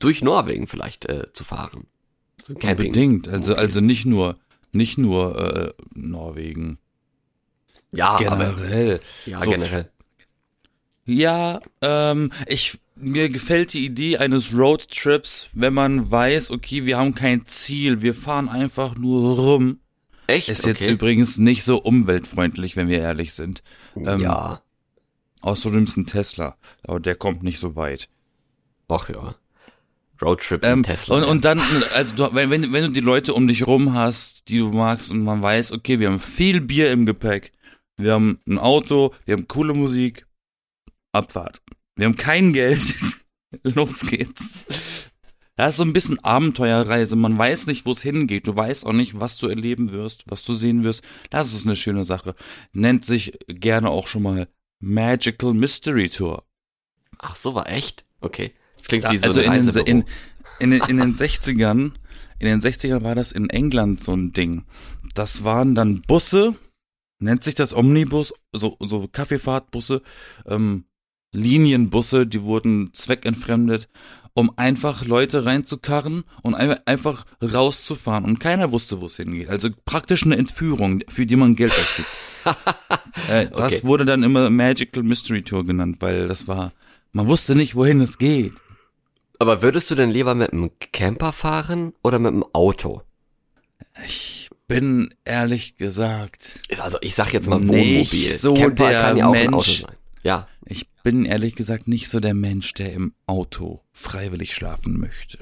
[0.01, 1.87] durch Norwegen vielleicht äh, zu fahren.
[2.43, 2.89] So Camping.
[2.89, 3.29] Unbedingt.
[3.29, 4.37] Also, also nicht nur,
[4.73, 6.79] nicht nur äh, Norwegen.
[7.93, 8.95] Ja, generell.
[8.95, 9.91] Aber, ja, so, generell.
[11.05, 17.15] Ja, ähm, ich mir gefällt die Idee eines Roadtrips, wenn man weiß, okay, wir haben
[17.15, 19.79] kein Ziel, wir fahren einfach nur rum.
[20.29, 20.49] Echt?
[20.49, 20.71] Ist okay.
[20.71, 23.63] jetzt übrigens nicht so umweltfreundlich, wenn wir ehrlich sind.
[23.97, 24.63] Ähm, ja.
[25.41, 28.09] Außerdem ist ein Tesla, aber der kommt nicht so weit.
[28.89, 29.37] Ach ja.
[30.21, 31.17] Roadtrip ähm, Tesla.
[31.17, 31.61] Und, und dann,
[31.95, 35.11] also du, wenn, wenn, wenn du die Leute um dich rum hast, die du magst
[35.11, 37.53] und man weiß, okay, wir haben viel Bier im Gepäck,
[37.97, 40.27] wir haben ein Auto, wir haben coole Musik,
[41.13, 41.63] Abfahrt.
[41.97, 42.97] Wir haben kein Geld.
[43.63, 44.67] Los geht's.
[45.59, 47.17] Das ist so ein bisschen Abenteuerreise.
[47.17, 48.47] Man weiß nicht, wo es hingeht.
[48.47, 51.03] Du weißt auch nicht, was du erleben wirst, was du sehen wirst.
[51.31, 52.37] Das ist eine schöne Sache.
[52.73, 54.47] Nennt sich gerne auch schon mal
[54.79, 56.45] Magical Mystery Tour.
[57.19, 58.05] Ach, so war echt?
[58.21, 58.53] Okay.
[58.77, 60.05] Das klingt ja, wie so also ein in den,
[60.61, 61.93] in, in, in den 60ern,
[62.39, 64.65] in den 60ern war das in England so ein Ding.
[65.15, 66.55] Das waren dann Busse,
[67.19, 70.03] nennt sich das Omnibus, so, so Kaffeefahrtbusse,
[70.47, 70.85] ähm,
[71.33, 73.89] Linienbusse, die wurden zweckentfremdet,
[74.39, 78.25] um einfach Leute reinzukarren und einfach rauszufahren.
[78.25, 79.49] Und keiner wusste, wo es hingeht.
[79.49, 82.09] Also praktisch eine Entführung, für die man Geld ausgibt.
[83.29, 83.87] äh, das okay.
[83.89, 86.71] wurde dann immer Magical Mystery Tour genannt, weil das war,
[87.11, 88.53] man wusste nicht, wohin es geht.
[89.41, 93.03] Aber würdest du denn lieber mit einem Camper fahren oder mit einem Auto?
[94.07, 96.63] Ich bin ehrlich gesagt.
[96.79, 98.05] Also ich sag jetzt mal Wohnmobil.
[98.07, 99.83] So Camper der ja Mensch.
[100.23, 100.47] Ja.
[100.65, 105.39] Ich bin ehrlich gesagt nicht so der Mensch, der im Auto freiwillig schlafen möchte.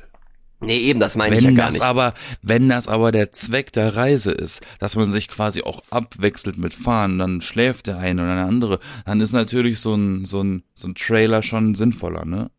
[0.60, 1.82] Nee, eben, das meine wenn ich ja gar das nicht.
[1.82, 6.56] Aber, wenn das aber der Zweck der Reise ist, dass man sich quasi auch abwechselt
[6.56, 10.40] mit Fahren, dann schläft der eine oder der andere, dann ist natürlich so ein, so
[10.40, 12.52] ein, so ein Trailer schon sinnvoller, ne?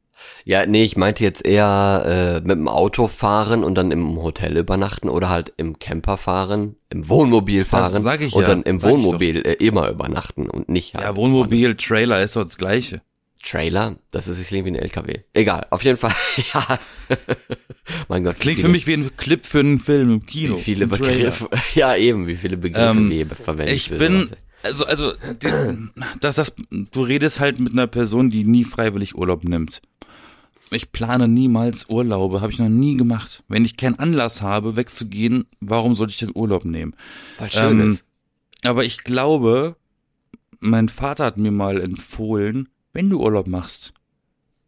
[0.45, 4.57] Ja, nee, ich meinte jetzt eher äh, mit dem Auto fahren und dann im Hotel
[4.57, 8.63] übernachten oder halt im Camper fahren, im Wohnmobil fahren das sag ich und ja, dann
[8.63, 11.03] im Wohnmobil äh, immer übernachten und nicht halt.
[11.03, 13.01] Ja, Wohnmobil, Trailer ist doch das gleiche.
[13.43, 13.97] Trailer?
[14.11, 15.19] Das ist klingt wie ein LKW.
[15.33, 16.13] Egal, auf jeden Fall.
[16.53, 16.79] ja.
[18.07, 18.39] mein Gott.
[18.39, 20.57] Klingt für mich wie ein Clip für einen Film im Kino.
[20.57, 21.49] Wie viele Begriffe.
[21.75, 23.73] Ja, eben, wie viele Begriffe ähm, wir verwenden.
[23.73, 24.29] Ich bin
[24.63, 25.49] also also die,
[26.19, 29.81] das das du redest halt mit einer Person, die nie freiwillig Urlaub nimmt.
[30.71, 33.43] Ich plane niemals Urlaube, habe ich noch nie gemacht.
[33.47, 36.95] Wenn ich keinen Anlass habe, wegzugehen, warum sollte ich den Urlaub nehmen?
[37.37, 37.99] Weil schön ähm.
[38.63, 39.77] Aber ich glaube,
[40.59, 43.93] mein Vater hat mir mal empfohlen, wenn du Urlaub machst,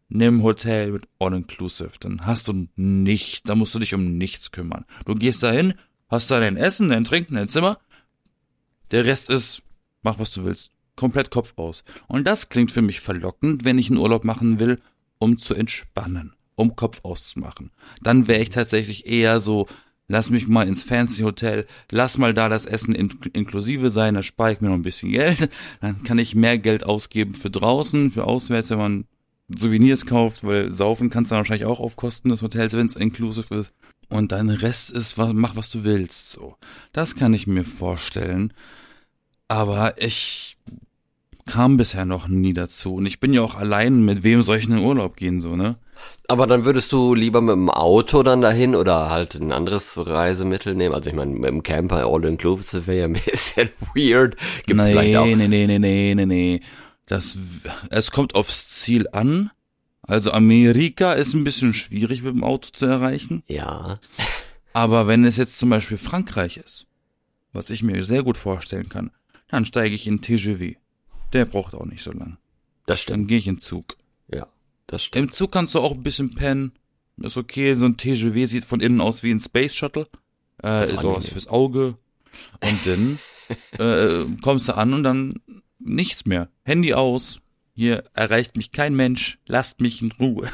[0.08, 1.92] nimm Hotel mit All-Inclusive.
[2.00, 4.86] Dann hast du nicht, da musst du dich um nichts kümmern.
[5.06, 5.74] Du gehst dahin,
[6.08, 7.80] hast da dein Essen, dein Trinken, dein Zimmer.
[8.92, 9.62] Der Rest ist,
[10.02, 10.72] mach was du willst.
[10.96, 11.84] Komplett Kopf aus.
[12.08, 14.82] Und das klingt für mich verlockend, wenn ich einen Urlaub machen will,
[15.20, 17.72] um zu entspannen, um Kopf auszumachen.
[18.02, 19.68] Dann wäre ich tatsächlich eher so,
[20.08, 24.24] lass mich mal ins Fancy Hotel, lass mal da das Essen in inklusive sein, da
[24.24, 25.50] spare ich mir noch ein bisschen Geld,
[25.82, 29.06] dann kann ich mehr Geld ausgeben für draußen, für auswärts, wenn man
[29.56, 33.56] Souvenirs kauft, weil saufen kannst du wahrscheinlich auch auf Kosten des Hotels, wenn es inklusive
[33.56, 33.72] ist.
[34.08, 36.56] Und dein Rest ist, mach was du willst, so.
[36.94, 38.54] Das kann ich mir vorstellen.
[39.48, 40.58] Aber ich
[41.50, 42.96] kam bisher noch nie dazu.
[42.96, 45.56] Und ich bin ja auch allein, mit wem soll ich in den Urlaub gehen, so,
[45.56, 45.78] ne?
[46.28, 50.76] Aber dann würdest du lieber mit dem Auto dann dahin oder halt ein anderes Reisemittel
[50.76, 50.94] nehmen?
[50.94, 54.38] Also ich meine, mit dem Camper All-Inclusive wäre ja ein bisschen weird.
[54.66, 56.62] Gibt's nee, vielleicht auch nee, nee, nee, nee, nee, nee.
[57.08, 57.36] Das,
[57.90, 59.50] es kommt aufs Ziel an.
[60.04, 63.44] Also Amerika ist ein bisschen schwierig mit dem Auto zu erreichen.
[63.48, 64.00] Ja.
[64.74, 66.86] Aber wenn es jetzt zum Beispiel Frankreich ist,
[67.54, 69.12] was ich mir sehr gut vorstellen kann,
[69.50, 70.76] dann steige ich in TGV.
[71.34, 72.38] Der braucht auch nicht so lang.
[72.86, 73.20] Das stimmt.
[73.20, 73.98] Dann gehe ich in Zug.
[74.28, 74.48] Ja,
[74.88, 75.28] das stimmt.
[75.28, 76.72] Im Zug kannst du auch ein bisschen pennen.
[77.18, 80.08] Ist okay, so ein TGW sieht von innen aus wie ein Space Shuttle.
[80.64, 81.98] Äh, ist auch was fürs Auge.
[82.62, 83.20] Und dann
[83.78, 85.42] äh, kommst du an und dann
[85.80, 86.50] nichts mehr.
[86.64, 87.42] Handy aus.
[87.76, 89.40] Hier erreicht mich kein Mensch.
[89.46, 90.50] Lasst mich in Ruhe.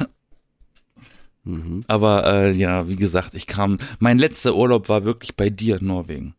[1.44, 1.82] Mhm.
[1.86, 3.78] Aber äh, ja, wie gesagt, ich kam.
[3.98, 6.34] Mein letzter Urlaub war wirklich bei dir in Norwegen.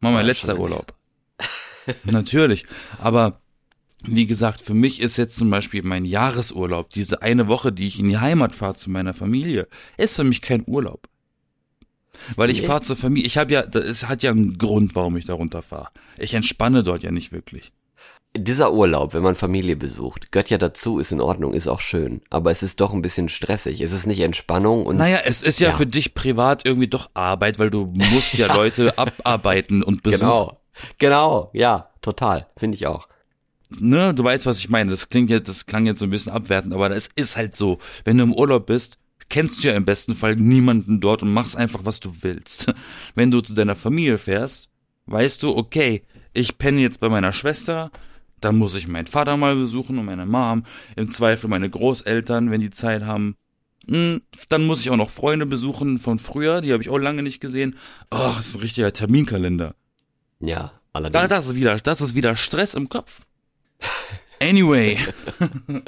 [0.00, 0.94] War mein ja, letzter Urlaub.
[2.04, 2.66] Natürlich.
[2.98, 3.40] Aber
[4.04, 7.98] wie gesagt, für mich ist jetzt zum Beispiel mein Jahresurlaub, diese eine Woche, die ich
[7.98, 11.08] in die Heimat fahre zu meiner Familie, ist für mich kein Urlaub.
[12.36, 12.66] Weil ich nee.
[12.66, 15.90] fahre zur Familie, ich habe ja, es hat ja einen Grund, warum ich darunter fahre.
[16.16, 17.72] Ich entspanne dort ja nicht wirklich.
[18.36, 22.20] Dieser Urlaub, wenn man Familie besucht, gehört ja dazu, ist in Ordnung, ist auch schön.
[22.30, 23.80] Aber es ist doch ein bisschen stressig.
[23.80, 24.96] Es ist nicht Entspannung und.
[24.96, 25.76] Naja, es ist ja, ja.
[25.76, 28.54] für dich privat irgendwie doch Arbeit, weil du musst ja, ja.
[28.54, 30.28] Leute abarbeiten und besuchen.
[30.28, 30.60] Genau.
[30.98, 33.08] Genau, ja, total, finde ich auch
[33.70, 34.90] ne, du weißt, was ich meine.
[34.90, 37.78] Das klingt jetzt, das klang jetzt so ein bisschen abwertend, aber das ist halt so.
[38.04, 41.56] Wenn du im Urlaub bist, kennst du ja im besten Fall niemanden dort und machst
[41.56, 42.72] einfach, was du willst.
[43.14, 44.68] Wenn du zu deiner Familie fährst,
[45.06, 46.02] weißt du, okay,
[46.32, 47.90] ich penne jetzt bei meiner Schwester,
[48.40, 50.64] dann muss ich meinen Vater mal besuchen und meine Mom,
[50.96, 53.36] im Zweifel meine Großeltern, wenn die Zeit haben.
[53.86, 57.22] Hm, dann muss ich auch noch Freunde besuchen von früher, die habe ich auch lange
[57.22, 57.76] nicht gesehen.
[58.10, 59.74] Oh, das ist ein richtiger Terminkalender.
[60.40, 61.22] Ja, allerdings.
[61.22, 63.22] Da, das ist wieder, das ist wieder Stress im Kopf.
[64.40, 64.98] Anyway.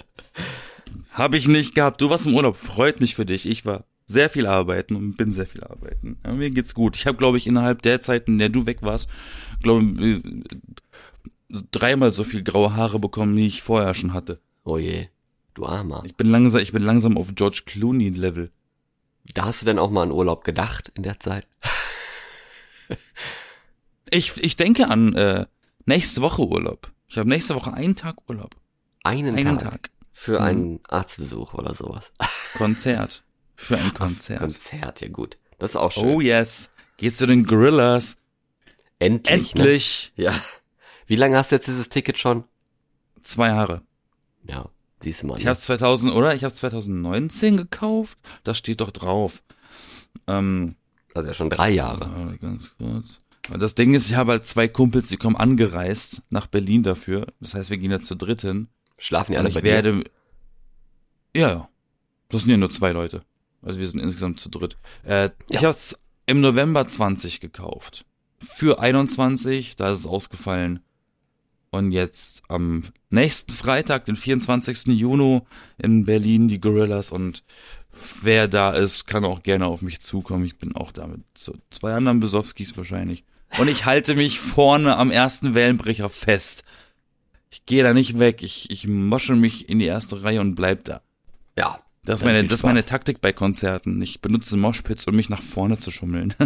[1.12, 2.00] Habe ich nicht gehabt.
[2.00, 2.57] Du warst im Urlaub.
[2.57, 3.46] Freut mich für dich.
[3.46, 6.18] Ich war sehr viel arbeiten und bin sehr viel arbeiten.
[6.24, 6.96] Ja, mir geht's gut.
[6.96, 9.09] Ich habe, glaube ich, innerhalb der Zeit, in der du weg warst,
[9.62, 10.22] glaube ich,
[11.70, 14.40] dreimal so viel graue Haare bekommen, wie ich vorher schon hatte.
[14.64, 15.07] Oh je,
[15.55, 16.03] du Armer.
[16.05, 18.50] Ich bin langsam, ich bin langsam auf George Clooney Level.
[19.35, 21.46] Da hast du denn auch mal an Urlaub gedacht in der Zeit?
[24.11, 25.46] ich, ich denke an äh,
[25.87, 26.90] nächste Woche Urlaub.
[27.11, 28.55] Ich habe nächste Woche einen Tag Urlaub.
[29.03, 29.90] Einen, Einen Tag, Tag.
[30.12, 30.44] für Mhm.
[30.46, 32.12] einen Arztbesuch oder sowas.
[32.55, 33.25] Konzert.
[33.57, 34.38] Für ein Konzert.
[34.40, 35.37] Konzert, ja gut.
[35.59, 36.05] Das ist auch schön.
[36.05, 36.70] Oh yes.
[36.96, 38.16] Geht's zu den Gorillas.
[38.99, 39.55] endlich.
[39.55, 40.12] Endlich.
[40.16, 40.25] Ne?
[40.25, 40.35] Ja.
[41.07, 42.44] Wie lange hast du jetzt dieses Ticket schon?
[43.23, 43.83] Zwei Jahre.
[44.49, 44.68] Ja,
[45.03, 45.37] siehst du mal.
[45.37, 45.51] Ich ne?
[45.51, 48.18] habe 2000 oder ich habe 2019 gekauft.
[48.44, 49.42] Das steht doch drauf.
[50.27, 50.77] Ähm,
[51.14, 52.38] also ja schon drei Jahre.
[52.40, 53.18] ganz kurz.
[53.53, 57.26] Und Das Ding ist, ich habe halt zwei Kumpels, die kommen angereist nach Berlin dafür.
[57.40, 58.68] Das heißt, wir gehen da zu dritt hin.
[58.98, 60.05] Schlafen die alle ich bei werde.
[61.37, 61.68] Ja, ja.
[62.29, 63.22] Das sind ja nur zwei Leute.
[63.62, 64.76] Also wir sind insgesamt zu dritt.
[65.05, 65.68] Äh, Ich Ja.
[65.68, 68.05] habe es im November 20 gekauft.
[68.40, 70.81] Für 21, da ist es ausgefallen.
[71.70, 74.87] Und jetzt am nächsten Freitag, den 24.
[74.98, 75.40] Juni
[75.79, 77.11] in Berlin, die Gorillas.
[77.12, 77.44] Und
[78.22, 80.44] wer da ist, kann auch gerne auf mich zukommen.
[80.44, 83.24] Ich bin auch da mit so zwei anderen Besowskis wahrscheinlich.
[83.58, 86.62] Und ich halte mich vorne am ersten Wellenbrecher fest.
[87.50, 88.42] Ich gehe da nicht weg.
[88.42, 91.00] Ich, ich mosche mich in die erste Reihe und bleib da.
[91.58, 91.80] Ja.
[92.04, 92.86] Das ist meine, das ist meine.
[92.86, 94.00] Taktik bei Konzerten.
[94.00, 96.34] Ich benutze Moshpits, um mich nach vorne zu schummeln.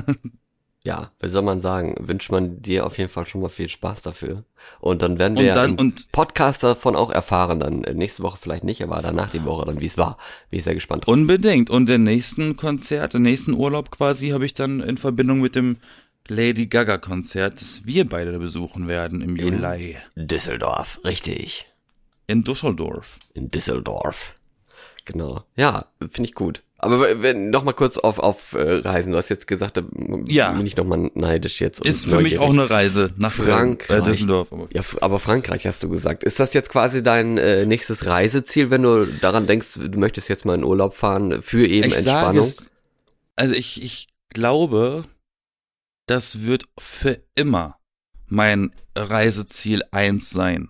[0.87, 1.95] Ja, wie soll man sagen?
[1.99, 4.45] Wünscht man dir auf jeden Fall schon mal viel Spaß dafür.
[4.81, 7.59] Und dann werden wir Und dann- und- Podcast davon auch erfahren.
[7.59, 10.19] Dann äh, nächste Woche vielleicht nicht, aber danach die Woche dann, wie es war.
[10.51, 11.07] Bin ich sehr gespannt.
[11.07, 11.15] drauf.
[11.15, 11.71] Unbedingt.
[11.71, 15.79] Und den nächsten Konzert, den nächsten Urlaub quasi, habe ich dann in Verbindung mit dem
[16.29, 21.67] Lady Gaga Konzert, das wir beide besuchen werden im Juli Düsseldorf, richtig.
[22.27, 23.19] in Düsseldorf.
[23.35, 24.35] In Düsseldorf.
[25.05, 25.45] Genau.
[25.57, 26.63] Ja, finde ich gut.
[26.79, 29.13] Aber wenn noch mal kurz auf auf äh, Reisen.
[29.13, 29.83] Du hast jetzt gesagt, da
[30.27, 30.53] Ja.
[30.53, 31.85] bin ich noch mal neidisch jetzt.
[31.85, 33.99] Ist für mich auch eine Reise nach Frankreich.
[33.99, 34.53] Äh, Düsseldorf.
[34.53, 36.25] Aber Ja, aber Frankreich hast du gesagt.
[36.25, 40.45] Ist das jetzt quasi dein äh, nächstes Reiseziel, wenn du daran denkst, du möchtest jetzt
[40.45, 42.43] mal in Urlaub fahren für eben ich sage Entspannung?
[42.45, 42.71] es,
[43.37, 45.05] also ich, ich glaube,
[46.07, 47.79] das wird für immer
[48.27, 50.69] mein Reiseziel eins sein.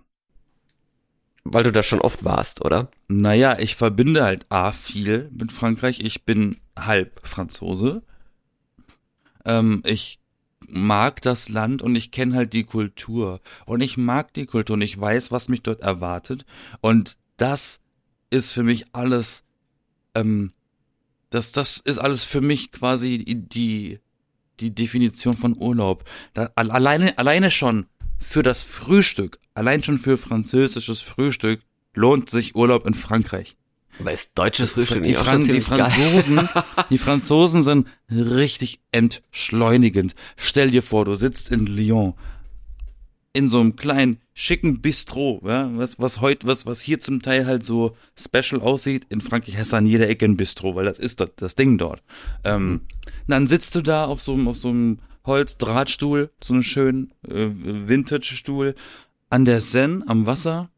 [1.44, 2.90] Weil du da schon oft warst, oder?
[3.08, 6.00] Naja, ich verbinde halt A viel mit Frankreich.
[6.00, 8.02] Ich bin halb Franzose.
[9.44, 10.20] Ähm, ich
[10.68, 13.40] mag das Land und ich kenne halt die Kultur.
[13.66, 16.46] Und ich mag die Kultur und ich weiß, was mich dort erwartet.
[16.80, 17.80] Und das
[18.30, 19.44] ist für mich alles,
[20.14, 20.52] ähm,
[21.28, 24.00] das, das ist alles für mich quasi die,
[24.60, 26.04] die Definition von Urlaub.
[26.34, 27.86] Da, al- alleine, alleine schon
[28.18, 31.60] für das Frühstück, allein schon für französisches Frühstück
[31.94, 33.56] lohnt sich Urlaub in Frankreich.
[34.00, 35.60] Aber ist deutsches Frühstück Die, Fran die?
[35.60, 36.48] Franzosen,
[36.90, 40.14] die Franzosen sind richtig entschleunigend.
[40.36, 42.14] Stell dir vor, du sitzt in Lyon
[43.32, 47.46] in so einem kleinen schicken Bistro, ja, was was heute was was hier zum Teil
[47.46, 49.06] halt so special aussieht.
[49.08, 51.78] In Frankreich hast du an jeder Ecke ein Bistro, weil das ist dort das Ding
[51.78, 52.02] dort.
[52.42, 52.82] Ähm,
[53.28, 57.48] dann sitzt du da auf so einem auf so einem Holzdrahtstuhl, so einen schönen äh,
[57.48, 58.74] Vintage-Stuhl
[59.30, 60.70] an der Seine am Wasser.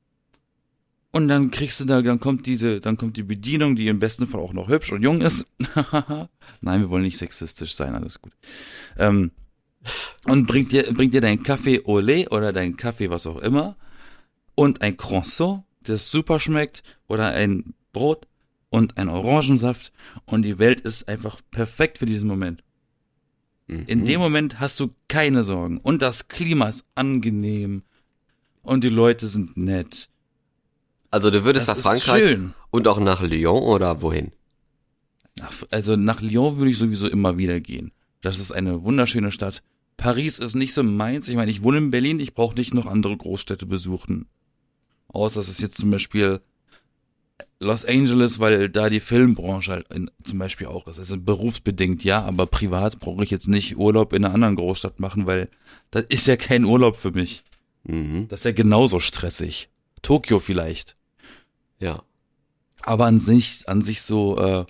[1.10, 4.26] Und dann kriegst du da, dann kommt diese, dann kommt die Bedienung, die im besten
[4.26, 5.46] Fall auch noch hübsch und jung ist.
[6.60, 8.32] Nein, wir wollen nicht sexistisch sein, alles gut.
[8.98, 9.30] Ähm,
[10.24, 13.76] und bringt dir, bringt dir dein Kaffee au lait oder dein Kaffee, was auch immer.
[14.54, 16.82] Und ein Croissant, das super schmeckt.
[17.08, 18.26] Oder ein Brot
[18.70, 19.92] und ein Orangensaft.
[20.24, 22.62] Und die Welt ist einfach perfekt für diesen Moment.
[23.68, 24.06] In Mhm.
[24.06, 25.78] dem Moment hast du keine Sorgen.
[25.78, 27.82] Und das Klima ist angenehm.
[28.62, 30.08] Und die Leute sind nett.
[31.10, 32.54] Also du würdest Das nach Frankreich schön.
[32.70, 34.32] und auch nach Lyon oder wohin?
[35.38, 37.92] Nach, also nach Lyon würde ich sowieso immer wieder gehen.
[38.22, 39.62] Das ist eine wunderschöne Stadt.
[39.96, 41.28] Paris ist nicht so meins.
[41.28, 44.26] Ich meine, ich wohne in Berlin, ich brauche nicht noch andere Großstädte besuchen.
[45.08, 46.40] Außer es ist jetzt zum Beispiel
[47.58, 50.98] Los Angeles, weil da die Filmbranche halt in, zum Beispiel auch ist.
[50.98, 55.26] Also berufsbedingt ja, aber privat brauche ich jetzt nicht Urlaub in einer anderen Großstadt machen,
[55.26, 55.48] weil
[55.90, 57.44] das ist ja kein Urlaub für mich.
[57.84, 58.28] Mhm.
[58.28, 59.70] Das ist ja genauso stressig.
[60.02, 60.96] Tokio vielleicht.
[61.78, 62.02] Ja.
[62.82, 64.66] Aber an sich, an sich so, äh,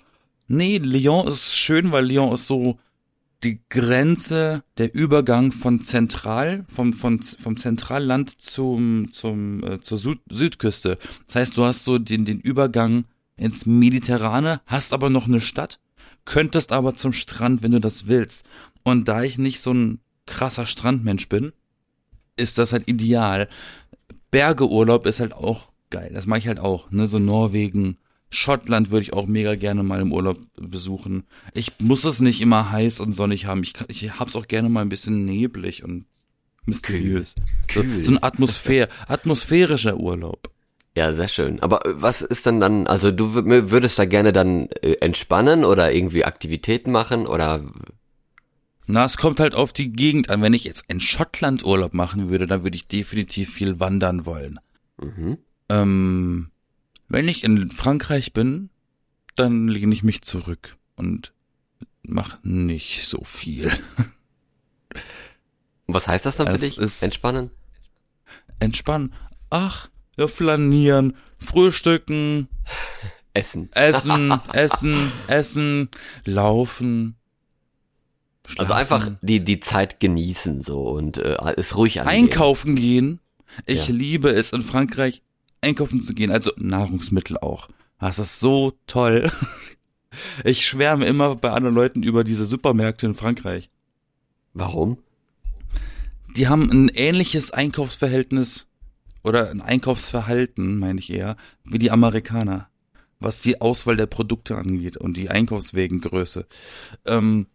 [0.47, 2.79] Nee, Lyon ist schön, weil Lyon ist so
[3.43, 10.19] die Grenze, der Übergang von Zentral, vom, vom, vom Zentralland zum, zum, äh, zur Süd
[10.29, 10.97] Südküste.
[11.27, 15.79] Das heißt, du hast so den, den Übergang ins Mediterrane, hast aber noch eine Stadt,
[16.25, 18.45] könntest aber zum Strand, wenn du das willst.
[18.83, 21.53] Und da ich nicht so ein krasser Strandmensch bin,
[22.35, 23.47] ist das halt ideal.
[24.31, 26.11] Bergeurlaub ist halt auch geil.
[26.13, 27.97] Das mache ich halt auch, ne, so Norwegen,
[28.29, 31.23] Schottland würde ich auch mega gerne mal im Urlaub besuchen.
[31.53, 33.63] Ich muss es nicht immer heiß und sonnig haben.
[33.63, 36.05] Ich, kann, ich hab's auch gerne mal ein bisschen neblig und
[36.65, 37.35] mysteriös.
[37.67, 38.03] Kühl.
[38.03, 40.49] So, so ein Atmosphär, atmosphärischer Urlaub.
[40.97, 41.61] Ja, sehr schön.
[41.61, 45.63] Aber äh, was ist dann dann, also du wür- würdest da gerne dann äh, entspannen
[45.63, 47.63] oder irgendwie Aktivitäten machen oder
[48.87, 50.41] Na, es kommt halt auf die Gegend an.
[50.41, 54.59] Wenn ich jetzt in Schottland Urlaub machen würde, dann würde ich definitiv viel wandern wollen.
[55.01, 55.37] mhm.
[55.69, 56.49] Ähm,
[57.07, 58.69] wenn ich in Frankreich bin,
[59.35, 61.33] dann lehne ich mich zurück und
[62.03, 63.71] mach nicht so viel.
[65.87, 67.01] Was heißt das dann für Es dich?
[67.01, 67.51] Entspannen?
[68.59, 69.13] Entspannen.
[69.49, 72.49] Ach, ja, flanieren, frühstücken,
[73.33, 73.69] Essen.
[73.73, 75.89] essen, essen, essen,
[76.25, 77.15] laufen.
[78.57, 82.23] Also schlafen, einfach die, die Zeit genießen so und äh, es ruhig angehen.
[82.23, 83.19] einkaufen gehen.
[83.65, 83.93] Ich Ja.
[83.93, 85.21] liebe es in Frankreich
[85.61, 87.67] einkaufen zu gehen, also Nahrungsmittel auch.
[87.99, 89.31] Das ist so toll.
[90.43, 93.69] Ich schwärme immer bei anderen Leuten über diese Supermärkte in Frankreich.
[94.53, 94.97] Warum?
[96.35, 98.67] Die haben ein ähnliches Einkaufsverhältnis
[99.23, 102.69] oder ein Einkaufsverhalten, meine ich eher, wie die Amerikaner,
[103.19, 106.47] was die Auswahl der Produkte angeht und die Einkaufswegengröße.
[107.05, 107.47] Ähm,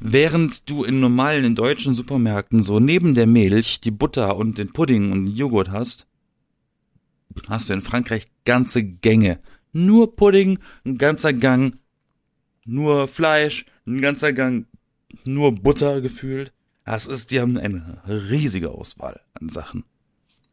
[0.00, 4.72] während du in normalen, in deutschen Supermärkten so neben der Milch die Butter und den
[4.72, 6.07] Pudding und den Joghurt hast,
[7.48, 9.40] hast du in Frankreich ganze Gänge.
[9.72, 11.78] Nur Pudding, ein ganzer Gang,
[12.64, 14.66] nur Fleisch, ein ganzer Gang,
[15.24, 16.52] nur Butter gefühlt.
[16.84, 19.84] Das ist, die haben eine riesige Auswahl an Sachen.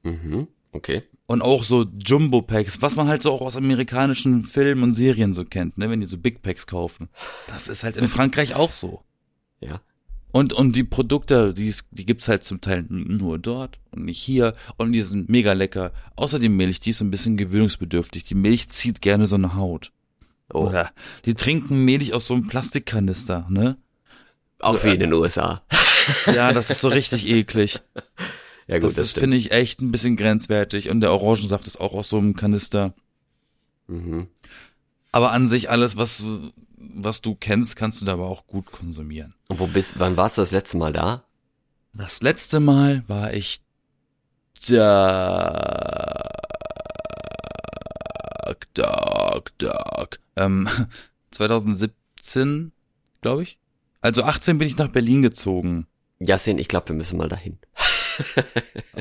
[0.03, 0.47] Mhm.
[0.71, 1.03] Okay.
[1.27, 5.45] Und auch so Jumbo-Packs, was man halt so auch aus amerikanischen Filmen und Serien so
[5.45, 7.09] kennt, ne, wenn die so Big Packs kaufen.
[7.47, 9.03] Das ist halt in Frankreich auch so.
[9.59, 9.81] Ja.
[10.35, 14.53] Und, und die Produkte, die, die gibt's halt zum Teil nur dort und nicht hier.
[14.75, 15.93] Und die sind mega lecker.
[16.17, 18.25] Außer die Milch, die ist so ein bisschen gewöhnungsbedürftig.
[18.25, 19.93] Die Milch zieht gerne so eine Haut.
[20.53, 20.91] Oh, Oder
[21.23, 23.77] die trinken Milch aus so einem Plastikkanister, ne?
[24.59, 25.63] auch wie in den USA.
[26.25, 27.79] Ja, das ist so richtig eklig.
[28.67, 30.89] Ja gut, Das, das, das finde ich echt ein bisschen grenzwertig.
[30.89, 32.93] Und der Orangensaft ist auch aus so einem Kanister.
[33.87, 34.27] Mhm.
[35.13, 36.25] Aber an sich alles, was,
[36.95, 39.35] was du kennst, kannst du da aber auch gut konsumieren.
[39.47, 41.23] Und wo bist, wann warst du das letzte Mal da?
[41.93, 43.61] Das letzte Mal war ich
[44.67, 46.23] da,
[48.73, 50.67] da, da, ähm,
[51.31, 52.71] 2017,
[53.21, 53.59] glaube ich.
[54.01, 55.87] Also 18 bin ich nach Berlin gezogen.
[56.19, 57.57] Jasin, ich glaube, wir müssen mal dahin.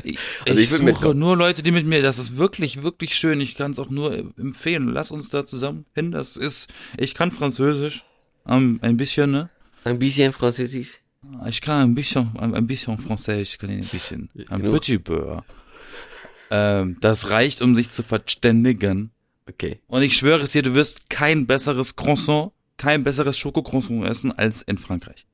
[0.03, 3.41] Ich, Also ich ich suche nur Leute, die mit mir, das ist wirklich, wirklich schön.
[3.41, 4.89] Ich kann es auch nur empfehlen.
[4.89, 6.11] Lass uns da zusammen hin.
[6.11, 8.03] Das ist, ich kann Französisch.
[8.47, 9.49] Ähm, ein bisschen, ne?
[9.83, 10.99] Ein bisschen Französisch.
[11.47, 14.29] Ich kann ein bisschen, ein, ein bisschen Französisch, ich kann ein bisschen.
[14.49, 14.81] Ein Genug.
[14.81, 15.41] petit peu.
[16.51, 19.11] Ähm, das reicht, um sich zu verständigen.
[19.49, 19.79] Okay.
[19.87, 24.61] Und ich schwöre es dir, du wirst kein besseres Croissant, kein besseres Schokocroissant essen als
[24.61, 25.25] in Frankreich.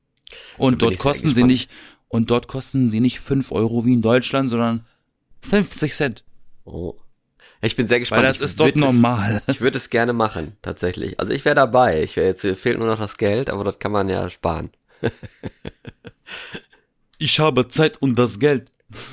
[0.56, 1.70] Und dort kosten sie nicht,
[2.12, 4.86] und dort kosten sie nicht fünf Euro wie in Deutschland, sondern
[5.42, 6.24] 50 Cent.
[6.64, 6.94] Oh.
[7.60, 8.22] Ich bin sehr gespannt.
[8.22, 9.42] Weil das Ich ist dort würd es- normal.
[9.46, 11.18] Ich würde es gerne machen, tatsächlich.
[11.20, 12.02] Also ich wäre dabei.
[12.02, 14.70] Ich wäre jetzt fehlt nur noch das Geld, aber das kann man ja sparen.
[17.18, 18.70] Ich habe Zeit und das Geld.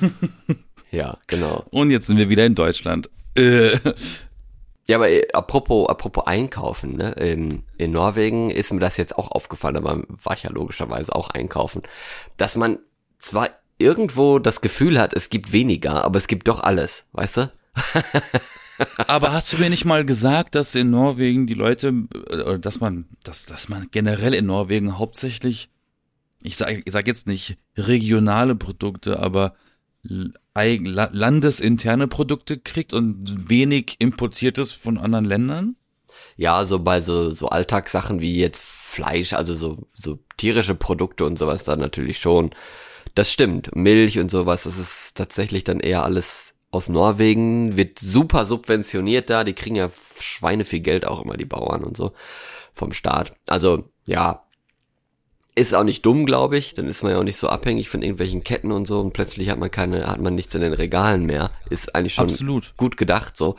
[0.92, 1.64] Ja, genau.
[1.70, 3.08] Und jetzt sind wir wieder in Deutschland.
[3.36, 3.78] Äh,
[4.88, 7.12] Ja, aber äh, apropos, apropos Einkaufen, ne?
[7.12, 11.30] In, in Norwegen ist mir das jetzt auch aufgefallen, aber war ich ja logischerweise auch
[11.30, 11.82] einkaufen,
[12.38, 12.80] dass man
[13.20, 17.52] zwar irgendwo das Gefühl hat, es gibt weniger, aber es gibt doch alles, weißt du?
[19.06, 21.92] aber hast du mir nicht mal gesagt, dass in Norwegen die Leute,
[22.28, 25.70] oder dass man, dass, dass man generell in Norwegen hauptsächlich,
[26.42, 29.54] ich sag, ich sag jetzt nicht regionale Produkte, aber
[30.02, 35.76] landesinterne Produkte kriegt und wenig importiertes von anderen Ländern?
[36.36, 41.38] Ja, so bei so, so Alltagssachen wie jetzt Fleisch, also so, so tierische Produkte und
[41.38, 42.50] sowas da natürlich schon.
[43.14, 43.74] Das stimmt.
[43.74, 49.44] Milch und sowas, das ist tatsächlich dann eher alles aus Norwegen, wird super subventioniert da,
[49.44, 52.12] die kriegen ja Schweine viel Geld auch immer, die Bauern und so,
[52.74, 53.32] vom Staat.
[53.46, 54.44] Also, ja,
[55.56, 58.02] ist auch nicht dumm, glaube ich, dann ist man ja auch nicht so abhängig von
[58.02, 61.26] irgendwelchen Ketten und so und plötzlich hat man keine, hat man nichts in den Regalen
[61.26, 61.50] mehr.
[61.68, 62.74] Ist eigentlich schon Absolut.
[62.76, 63.56] gut gedacht, so.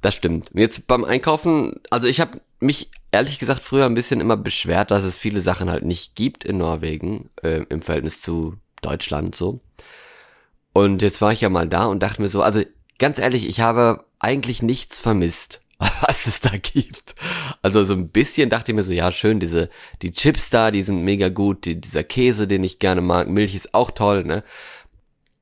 [0.00, 0.50] Das stimmt.
[0.54, 5.02] Jetzt beim Einkaufen, also ich habe mich ehrlich gesagt früher ein bisschen immer beschwert, dass
[5.02, 9.60] es viele Sachen halt nicht gibt in Norwegen äh, im Verhältnis zu Deutschland so.
[10.72, 12.62] Und jetzt war ich ja mal da und dachte mir so, also
[12.98, 17.14] ganz ehrlich, ich habe eigentlich nichts vermisst, was es da gibt.
[17.60, 19.68] Also so ein bisschen dachte ich mir so, ja schön, diese
[20.00, 23.54] die Chips da, die sind mega gut, die, dieser Käse, den ich gerne mag, Milch
[23.54, 24.44] ist auch toll, ne?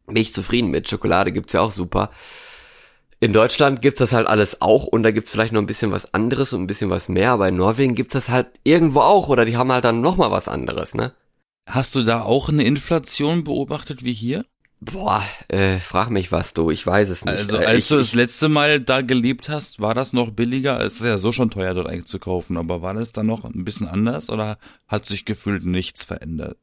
[0.07, 2.11] Bin ich zufrieden mit, Schokolade gibt's ja auch super.
[3.21, 6.15] In Deutschland gibt's das halt alles auch und da gibt's vielleicht noch ein bisschen was
[6.15, 9.45] anderes und ein bisschen was mehr, aber in Norwegen gibt's das halt irgendwo auch oder
[9.45, 11.13] die haben halt dann noch mal was anderes, ne?
[11.71, 14.45] Hast du da auch eine Inflation beobachtet wie hier?
[14.81, 17.37] Boah, äh, frag mich was du, ich weiß es nicht.
[17.37, 20.31] Also Äh, als ich, du das ich, letzte Mal da gelebt hast, war das noch
[20.31, 20.81] billiger?
[20.81, 23.89] Es ist ja so schon teuer dort einzukaufen, aber war das dann noch ein bisschen
[23.89, 26.57] anders oder hat sich gefühlt nichts verändert?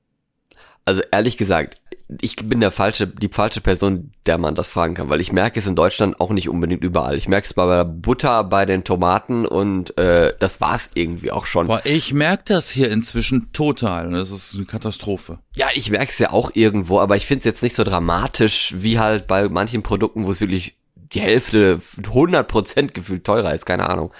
[0.88, 1.82] also ehrlich gesagt,
[2.22, 5.60] ich bin der falsche, die falsche Person, der man das fragen kann, weil ich merke
[5.60, 7.18] es in Deutschland auch nicht unbedingt überall.
[7.18, 11.46] Ich merke es bei der Butter, bei den Tomaten und äh, das war's irgendwie auch
[11.46, 11.68] schon.
[11.68, 15.40] Boah, ich merke das hier inzwischen total und das ist eine Katastrophe.
[15.56, 18.74] Ja, ich merke es ja auch irgendwo, aber ich finde es jetzt nicht so dramatisch
[18.78, 20.78] wie halt bei manchen Produkten, wo es wirklich
[21.14, 24.14] die Hälfte, 100 Prozent gefühlt teurer ist, keine Ahnung.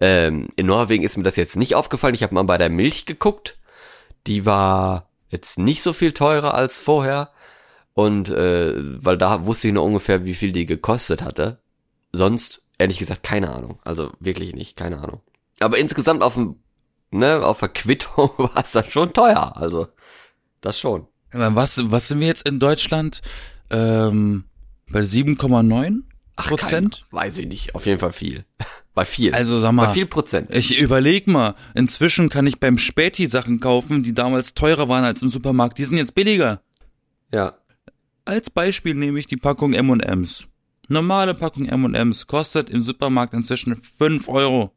[0.00, 2.14] Ähm, in Norwegen ist mir das jetzt nicht aufgefallen.
[2.14, 3.56] Ich habe mal bei der Milch geguckt.
[4.26, 7.30] Die war jetzt nicht so viel teurer als vorher.
[7.94, 11.58] Und äh, weil da wusste ich nur ungefähr, wie viel die gekostet hatte.
[12.12, 13.78] Sonst, ehrlich gesagt, keine Ahnung.
[13.84, 15.20] Also wirklich nicht, keine Ahnung.
[15.60, 16.56] Aber insgesamt auf dem,
[17.10, 19.56] ne, auf der Quittung war es dann schon teuer.
[19.56, 19.88] Also,
[20.60, 21.06] das schon.
[21.32, 23.22] Was, was sind wir jetzt in Deutschland?
[23.70, 24.44] Ähm,
[24.88, 26.02] bei 7,9
[26.36, 27.04] Ach, Prozent?
[27.10, 27.74] Kein, weiß ich nicht.
[27.74, 28.44] Auf jeden Fall viel.
[28.94, 29.34] Bei viel.
[29.34, 30.54] Also sag mal, Bei viel Prozent.
[30.54, 35.20] Ich überleg mal, inzwischen kann ich beim Späti Sachen kaufen, die damals teurer waren als
[35.22, 35.78] im Supermarkt.
[35.78, 36.60] Die sind jetzt billiger.
[37.32, 37.54] Ja.
[38.24, 40.48] Als Beispiel nehme ich die Packung M&M's.
[40.88, 44.72] Normale Packung M&M's kostet im Supermarkt inzwischen 5 Euro.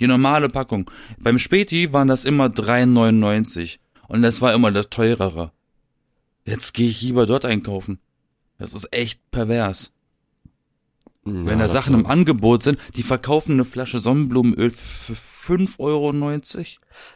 [0.00, 0.90] Die normale Packung.
[1.18, 3.78] Beim Späti waren das immer 3,99.
[4.08, 5.52] Und das war immer das teurere.
[6.44, 7.98] Jetzt gehe ich lieber dort einkaufen.
[8.58, 9.92] Das ist echt pervers.
[11.24, 16.12] Ja, Wenn da Sachen im Angebot sind, die verkaufen eine Flasche Sonnenblumenöl für 5,90 Euro.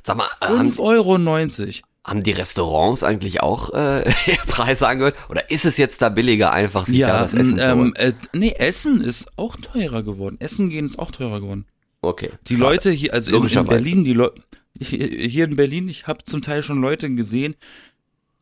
[0.03, 1.87] Sag mal, äh, haben, 5,90 Euro.
[2.07, 4.09] Haben die Restaurants eigentlich auch äh,
[4.47, 5.17] Preise angehört?
[5.29, 7.95] Oder ist es jetzt da billiger, einfach sich da Ja, das Essen zu ähm, holen?
[7.97, 10.37] äh, nee, Essen ist auch teurer geworden.
[10.39, 11.67] Essen gehen ist auch teurer geworden.
[12.03, 12.31] Okay.
[12.47, 12.71] Die schade.
[12.71, 13.67] Leute hier, also in, in.
[13.67, 14.41] Berlin, die Leute,
[14.81, 17.57] hier, hier in Berlin, ich habe zum Teil schon Leute gesehen,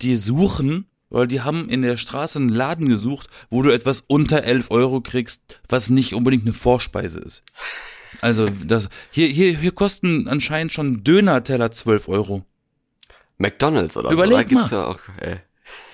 [0.02, 4.44] die suchen, weil die haben in der Straße einen Laden gesucht, wo du etwas unter
[4.44, 7.42] 11 Euro kriegst, was nicht unbedingt eine Vorspeise ist.
[8.20, 12.44] Also das hier hier hier kosten anscheinend schon Döner-Teller 12 Euro.
[13.38, 14.44] McDonalds oder Überleg so.
[14.56, 14.76] Gibt's mal.
[14.78, 15.36] ja auch, äh,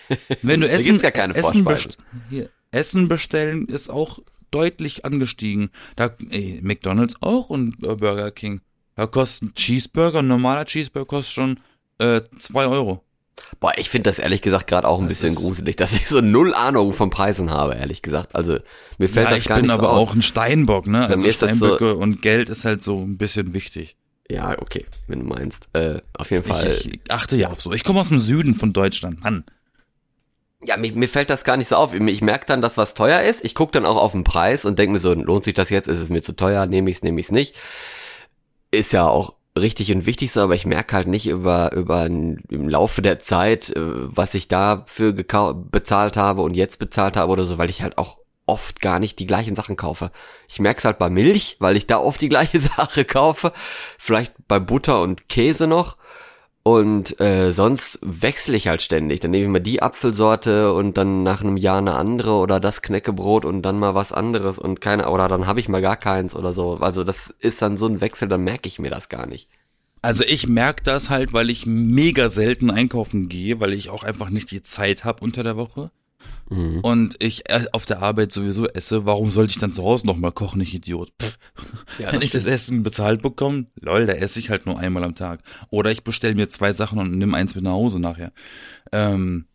[0.43, 1.99] Wenn du Da Essen, gibt's gar keine Essen, best
[2.29, 4.19] hier, Essen bestellen ist auch
[4.51, 5.71] deutlich angestiegen.
[5.97, 8.61] Da ey, McDonald's auch und äh, Burger King.
[8.97, 11.61] Da kosten Cheeseburger, ein normaler Cheeseburger kostet schon
[11.99, 13.05] äh, zwei Euro.
[13.61, 16.21] boah, ich finde das ehrlich gesagt gerade auch ein Das bisschen gruselig, dass ich so
[16.21, 18.35] null Ahnung von Preisen habe, ehrlich gesagt.
[18.35, 18.59] Also
[18.99, 20.17] mir fällt ja, das ich gar bin nicht aber so auch aus.
[20.17, 21.07] ein Steinbock, ne?
[21.07, 23.97] Also das so- Steinböcke und Geld ist halt so ein bisschen wichtig.
[24.31, 25.69] Ja, okay, wenn du meinst.
[25.73, 26.71] Äh, auf jeden Fall.
[26.71, 27.73] Ich, ich achte ja auf so.
[27.73, 29.45] Ich komme aus dem Süden von Deutschland, Mann.
[30.63, 31.95] Ja, mir, mir fällt das gar nicht so auf.
[31.95, 33.45] Ich, ich merke dann, dass was teuer ist.
[33.45, 35.89] Ich gucke dann auch auf den Preis und denke mir so, lohnt sich das jetzt?
[35.89, 36.67] Ist es mir zu teuer?
[36.67, 37.57] Nehme ich's, nehme ich's nicht?
[38.71, 42.69] Ist ja auch richtig und wichtig so, aber ich merke halt nicht über, über im
[42.69, 47.59] Laufe der Zeit, äh, was ich dafür bezahlt habe und jetzt bezahlt habe oder so,
[47.59, 48.20] weil ich halt auch
[48.51, 50.11] oft gar nicht die gleichen Sachen kaufe.
[50.49, 53.53] Ich merke es halt bei Milch, weil ich da oft die gleiche Sache kaufe.
[53.97, 55.97] Vielleicht bei Butter und Käse noch.
[56.63, 59.21] Und äh, sonst wechsle ich halt ständig.
[59.21, 62.83] Dann nehme ich mal die Apfelsorte und dann nach einem Jahr eine andere oder das
[62.83, 66.35] Knäckebrot und dann mal was anderes und keine oder dann habe ich mal gar keins
[66.35, 66.75] oder so.
[66.75, 69.49] Also das ist dann so ein Wechsel, dann merke ich mir das gar nicht.
[70.03, 74.31] Also ich merke das halt, weil ich mega selten einkaufen gehe, weil ich auch einfach
[74.31, 75.91] nicht die Zeit habe unter der Woche.
[76.51, 76.81] Mhm.
[76.81, 80.33] Und ich äh, auf der Arbeit sowieso esse, warum sollte ich dann zu Hause nochmal
[80.33, 81.13] kochen, ich Idiot?
[81.21, 81.39] Pff.
[81.99, 85.15] Ja, Wenn ich das Essen bezahlt bekomme, lol, da esse ich halt nur einmal am
[85.15, 85.43] Tag.
[85.71, 88.33] Oder ich bestelle mir zwei Sachen und nimm eins mit nach Hause nachher.
[88.93, 89.47] Ähm,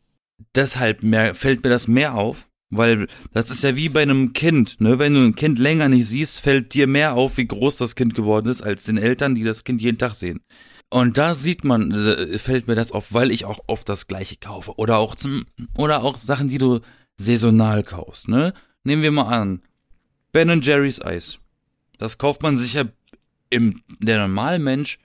[0.55, 4.79] deshalb mehr, fällt mir das mehr auf, weil das ist ja wie bei einem Kind,
[4.79, 4.99] ne?
[4.99, 8.15] Wenn du ein Kind länger nicht siehst, fällt dir mehr auf, wie groß das Kind
[8.15, 10.41] geworden ist, als den Eltern, die das Kind jeden Tag sehen.
[10.89, 14.37] Und da sieht man, äh, fällt mir das auf, weil ich auch oft das Gleiche
[14.37, 14.77] kaufe.
[14.77, 15.45] Oder auch zum,
[15.77, 16.79] oder auch Sachen, die du
[17.17, 18.53] saisonal kaufst, ne?
[18.83, 19.61] Nehmen wir mal an.
[20.31, 21.39] Ben Jerry's Eis.
[21.97, 22.83] Das kauft man sich ja
[23.49, 24.99] im, der normale Mensch,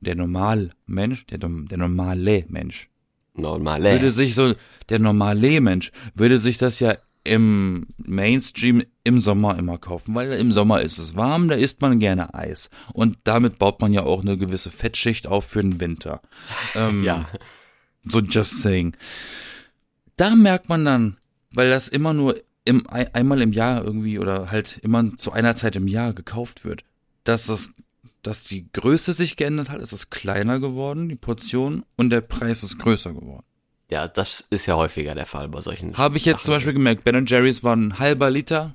[0.00, 2.88] der normal Mensch, der, der normale Mensch,
[3.34, 4.10] würde Normal.
[4.10, 4.54] sich so,
[4.88, 10.50] der normale Mensch, würde sich das ja im Mainstream im Sommer immer kaufen, weil im
[10.50, 12.70] Sommer ist es warm, da isst man gerne Eis.
[12.94, 16.20] Und damit baut man ja auch eine gewisse Fettschicht auf für den Winter.
[16.74, 17.28] Ähm, Ja.
[18.04, 18.96] So just saying.
[20.16, 21.16] Da merkt man dann,
[21.54, 25.56] weil das immer nur im, ein- einmal im Jahr irgendwie oder halt immer zu einer
[25.56, 26.82] Zeit im Jahr gekauft wird,
[27.24, 27.70] dass das,
[28.22, 32.62] dass die Größe sich geändert hat, es ist kleiner geworden, die Portion, und der Preis
[32.62, 33.44] ist größer geworden.
[33.90, 35.96] Ja, das ist ja häufiger der Fall bei solchen.
[35.98, 38.74] Habe ich jetzt zum Beispiel gemerkt, Ben Jerry's war ein halber Liter,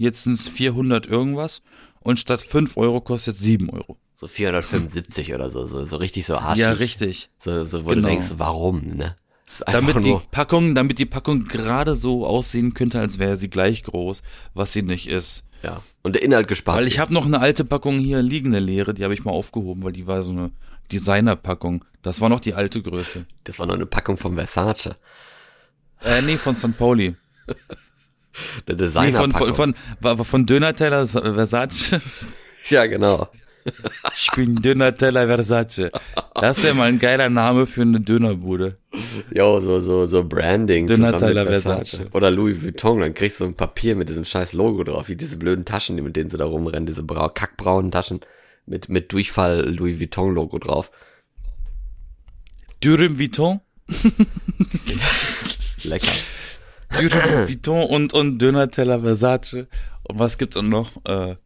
[0.00, 1.62] jetzt sind es 400 irgendwas
[2.00, 3.96] und statt 5 Euro kostet es 7 Euro.
[4.16, 6.60] So 475 oder so, so, so richtig so arschig.
[6.60, 7.30] Ja, richtig.
[7.38, 8.08] So, so wo Genau.
[8.08, 9.16] du denkst, warum, ne?
[9.66, 14.22] Damit die Packung, damit die Packung gerade so aussehen könnte, als wäre sie gleich groß,
[14.54, 15.44] was sie nicht ist.
[15.62, 15.82] ja.
[16.02, 16.78] Und der Inhalt gespart.
[16.78, 19.82] Weil ich habe noch eine alte Packung hier liegende leere, die habe ich mal aufgehoben,
[19.82, 20.50] weil die war so eine
[20.92, 21.84] Designer-Packung.
[22.02, 23.26] Das war noch die alte Größe.
[23.44, 24.94] das war nur eine Packung von Versace.
[26.02, 26.76] Äh, nee, von St.
[26.78, 27.14] Pauli.
[28.68, 32.00] Der Nee, Designer von, von, von, war- von Döner-Teller Versace.
[32.68, 33.28] Ja, genau.
[34.14, 35.90] Ich bin Döner-Teller Versace.
[36.34, 38.78] Das wäre mal ein geiler Name für eine Dönerbude.
[39.34, 40.86] Jo, so, so, so Branding.
[40.86, 41.90] Tyler Versace.
[41.90, 42.00] Versace.
[42.14, 45.36] Oder Louis Vuitton, dann kriegst du ein Papier mit diesem scheiß Logo drauf, wie diese
[45.36, 48.20] blöden Taschen, die mit denen sie da rumrennen, diese brau kackbraunen Taschen
[48.66, 50.90] mit, mit Durchfall Louis Vuitton Logo drauf.
[52.84, 53.60] Dürüm Vuitton,
[55.84, 56.12] Lecker.
[56.98, 59.66] Dürüm Vuitton und, und Döner-Teller Versace.
[60.02, 60.96] Und was gibt's dann noch?
[61.06, 61.36] Äh,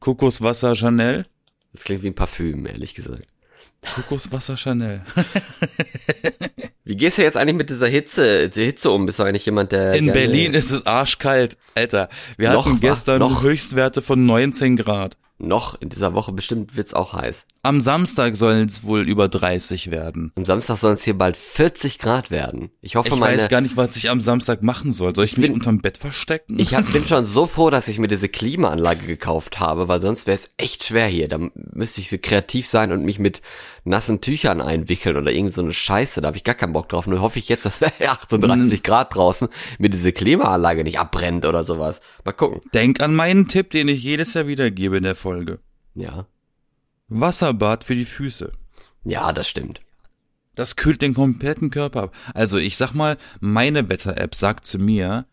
[0.00, 1.26] Kokoswasser Chanel.
[1.72, 3.26] Das klingt wie ein Parfüm, ehrlich gesagt.
[3.94, 5.02] Kokoswasser Chanel.
[6.86, 9.06] Wie gehst du jetzt eigentlich mit dieser Hitze, der Hitze um?
[9.06, 11.56] Bist du eigentlich jemand, der In Berlin ist es arschkalt.
[11.74, 13.42] Alter, wir Noch, hatten gestern Noch?
[13.42, 15.16] Höchstwerte von 19 Grad.
[15.38, 17.46] noch in dieser Woche bestimmt wird's auch heiß.
[17.64, 20.32] Am Samstag sollen es wohl über 30 werden.
[20.36, 22.70] Am Samstag sollen es hier bald 40 Grad werden.
[22.82, 25.14] Ich hoffe, Ich meine, weiß gar nicht, was ich am Samstag machen soll.
[25.16, 26.58] Soll ich mich bin- unterm Bett verstecken?
[26.58, 30.26] Ich hab, bin schon so froh, dass ich mir diese Klimaanlage gekauft habe, weil sonst
[30.26, 31.26] wäre es echt schwer hier.
[31.26, 33.40] Da müsste ich so kreativ sein und mich mit
[33.84, 36.20] nassen Tüchern einwickeln oder irgend so eine Scheiße.
[36.20, 37.06] Da habe ich gar keinen Bock drauf.
[37.06, 39.48] Nur hoffe ich jetzt, dass wir 38 Grad draußen
[39.78, 42.02] mir diese Klimaanlage nicht abbrennt oder sowas.
[42.26, 42.60] Mal gucken.
[42.74, 45.60] Denk an meinen Tipp, den ich jedes Jahr wieder gebe in der Folge.
[45.94, 46.26] Ja.
[47.08, 48.52] Wasserbad für die Füße.
[49.04, 49.80] Ja, das stimmt.
[50.54, 52.16] Das kühlt den kompletten Körper ab.
[52.32, 55.26] Also ich sag mal, meine Wetter-App sagt zu mir,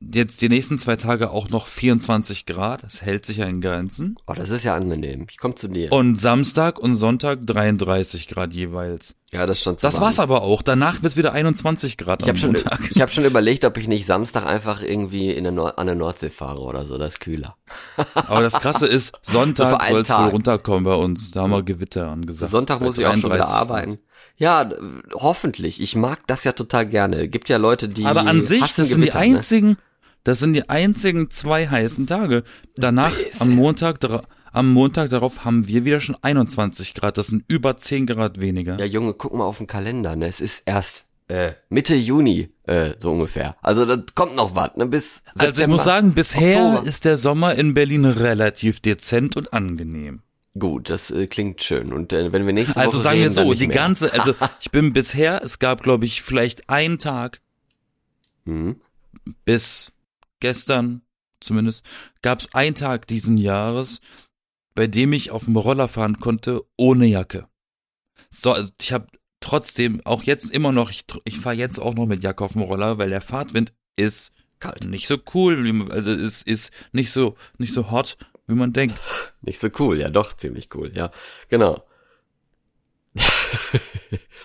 [0.00, 4.16] jetzt die nächsten zwei Tage auch noch 24 Grad, das hält sich ja in Grenzen.
[4.26, 5.26] Oh, das ist ja angenehm.
[5.30, 5.92] Ich komme zu dir.
[5.92, 9.14] Und Samstag und Sonntag 33 Grad jeweils.
[9.30, 10.04] ja, das ist schon zu Das warm.
[10.04, 10.62] war's aber auch.
[10.62, 12.80] Danach wird's wieder 21 Grad Ich habe am schon, Montag.
[12.90, 15.96] ich hab schon überlegt, ob ich nicht Samstag einfach irgendwie in der Nord an der
[15.96, 16.96] Nordsee fahre oder so.
[16.98, 17.56] Das ist kühler.
[18.14, 20.32] Aber das Krasse ist, So Sonntag einen soll's wohl Tag.
[20.32, 21.30] runterkommen bei uns.
[21.32, 22.50] Da haben wir Gewitter angesagt.
[22.50, 23.54] Sonntag muss ich auch schon wieder 33.
[23.54, 23.98] arbeiten.
[24.36, 24.70] Ja,
[25.14, 25.82] hoffentlich.
[25.82, 27.28] Ich mag das ja total gerne.
[27.28, 28.06] Gibt ja Leute, die.
[28.06, 29.26] Aber an sich, das sind die Gewitter, ne?
[30.24, 32.42] Das sind die einzigen zwei heißen Tage.
[32.76, 33.98] Danach, am Montag,
[34.52, 37.16] am Montag darauf haben wir wieder schon 21 Grad.
[37.18, 38.78] Das sind über 10 Grad weniger.
[38.78, 40.16] Ja, Junge, guck mal auf den Kalender.
[40.16, 40.26] Ne?
[40.26, 43.56] Es ist erst äh, Mitte Juni, äh, so ungefähr.
[43.62, 44.76] Also da kommt noch was.
[44.76, 44.86] Ne?
[44.86, 45.46] Bis September.
[45.46, 46.86] also ich muss sagen, bisher Oktober.
[46.88, 50.22] ist der Sommer in Berlin relativ dezent und angenehm.
[50.58, 51.92] Gut, das äh, klingt schön.
[51.92, 53.76] Und äh, wenn wir nächste Also Woche sagen wir so, die mehr.
[53.76, 57.40] ganze, also ich bin bisher, es gab glaube ich vielleicht einen Tag
[58.46, 58.80] Hm?
[59.44, 59.92] bis
[60.40, 61.02] gestern
[61.40, 61.84] zumindest,
[62.22, 64.00] gab es einen Tag diesen Jahres,
[64.74, 67.48] bei dem ich auf dem Roller fahren konnte ohne Jacke.
[68.30, 69.08] So, also ich habe
[69.40, 72.62] trotzdem auch jetzt immer noch, ich, ich fahre jetzt auch noch mit Jacke auf dem
[72.62, 74.84] Roller, weil der Fahrtwind ist Kalt.
[74.84, 78.98] nicht so cool, also es ist nicht so nicht so hot, wie man denkt.
[79.40, 79.98] Nicht so cool.
[79.98, 80.92] Ja, doch, ziemlich cool.
[80.94, 81.10] Ja,
[81.48, 81.82] genau.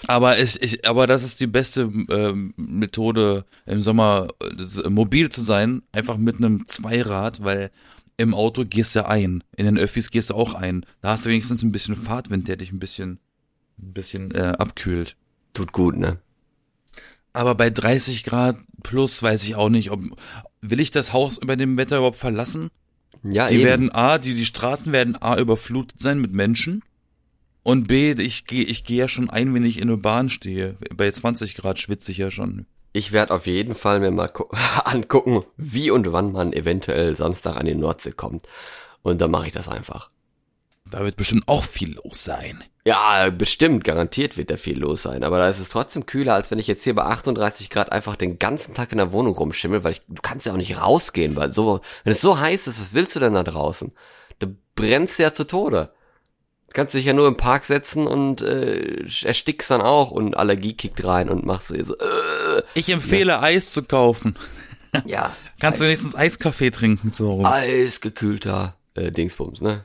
[0.08, 5.42] Aber ich, ich, aber das ist die beste ähm, Methode im Sommer äh, mobil zu
[5.42, 7.72] sein, einfach mit einem Zweirad, weil
[8.18, 10.86] im Auto gehst du ein, in den Öffis gehst du auch ein.
[11.02, 13.20] Da hast du wenigstens ein bisschen Fahrtwind, der dich ein bisschen,
[13.80, 15.16] ein bisschen äh, abkühlt.
[15.54, 16.20] Tut gut, ne?
[17.34, 20.02] Aber bei 30 Grad plus weiß ich auch nicht, ob
[20.62, 22.70] will ich das Haus über dem Wetter überhaupt verlassen?
[23.24, 23.64] Ja, Die eben.
[23.66, 26.84] werden A, die, die Straßen werden A überflutet sein mit Menschen.
[27.66, 30.78] Und B, ich gehe ich gehe ja schon ein, wenn ich in der Bahn stehe.
[30.96, 32.68] Bei 20 Grad schwitze ich ja schon.
[32.94, 34.46] Ich werde auf jeden Fall mir mal gu-
[34.86, 38.48] angucken, wie und wann man eventuell Samstag an die Nordsee kommt.
[39.02, 40.10] Und dann mache ich das einfach.
[40.92, 42.64] Da wird bestimmt auch viel los sein.
[42.86, 45.24] Ja, bestimmt, garantiert wird da viel los sein.
[45.24, 48.16] Aber da ist es trotzdem kühler, als wenn ich jetzt hier bei 38 Grad einfach
[48.16, 51.36] den ganzen Tag in der Wohnung rumschimmel, weil ich, du kannst ja auch nicht rausgehen,
[51.36, 53.92] weil so, wenn es so heiß ist, was willst du denn da draußen?
[54.38, 55.90] Du brennst ja zu Tode.
[56.68, 60.74] Du kannst dich ja nur im Park setzen und äh, erstickst dann auch und Allergie
[60.74, 64.36] kickt rein und machst so, äh, Ich empfehle Eis zu kaufen.
[65.06, 65.36] Ja.
[65.60, 67.46] Kannst du wenigstens Eiskaffee trinken so rum.
[67.46, 69.84] Eisgekühlter äh, Dingsbums, ne?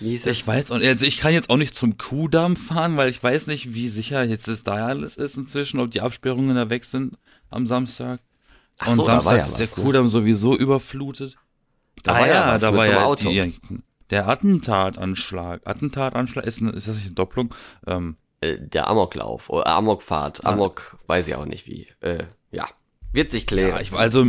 [0.00, 0.26] Es?
[0.26, 3.48] Ich weiß auch, also ich kann jetzt auch nicht zum Kuhdamm fahren, weil ich weiß
[3.48, 7.16] nicht, wie sicher jetzt das da alles ist inzwischen, ob die Absperrungen da weg sind
[7.50, 8.20] am Samstag.
[8.78, 9.82] Ach Und so, Samstag ja ist der was, ne?
[9.82, 11.36] Kuhdamm sowieso überflutet.
[12.04, 13.28] Da ah war ja ja, was da mit war ja Auto.
[13.28, 13.54] die,
[14.10, 15.60] der Attentatanschlag.
[15.64, 17.54] Attentatanschlag ist, eine- ist das nicht eine Doppelung?
[17.86, 20.44] Ähm, Äh, der Amoklauf oder Amokfahrt.
[20.46, 21.88] Amok, weiß ich auch nicht wie.
[22.00, 22.68] Äh, ja.
[23.12, 23.70] Wird sich klären.
[23.70, 24.26] ja, ich also,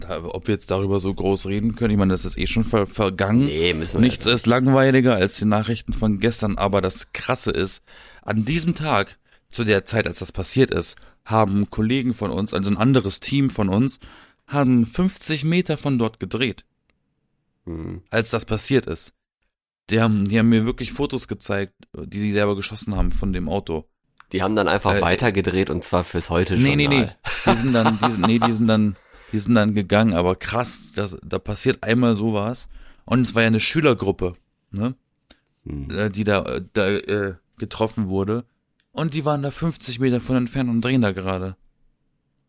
[0.00, 2.64] da, ob wir jetzt darüber so groß reden können, ich meine, das ist eh schon
[2.64, 3.46] ver, vergangen.
[3.46, 7.82] nee, müssen wir Nichts ist langweiliger als die Nachrichten von gestern, aber das Krasse ist,
[8.22, 9.18] an diesem Tag,
[9.50, 13.50] zu der Zeit, als das passiert ist, haben Kollegen von uns, also ein anderes Team
[13.50, 14.00] von uns,
[14.46, 16.64] haben 50 Meter von dort gedreht,
[17.64, 18.02] Hm.
[18.10, 19.12] als das passiert ist.
[19.90, 23.48] Die haben, die haben mir wirklich Fotos gezeigt, die sie selber geschossen haben von dem
[23.48, 23.88] Auto.
[24.32, 27.08] Die haben dann einfach Äh, weitergedreht und zwar fürs heute Nee, nee, nee.
[27.46, 28.96] Die sind dann, die sind, nee, die sind dann,
[29.32, 32.68] die sind dann gegangen, aber krass, das, da passiert einmal sowas.
[33.04, 34.34] Und es war ja eine Schülergruppe,
[34.70, 34.94] ne?
[35.64, 36.12] Hm.
[36.12, 38.44] die da, äh, da äh, getroffen wurde.
[38.92, 41.56] Und die waren da 50 Meter von entfernt und drehen da gerade.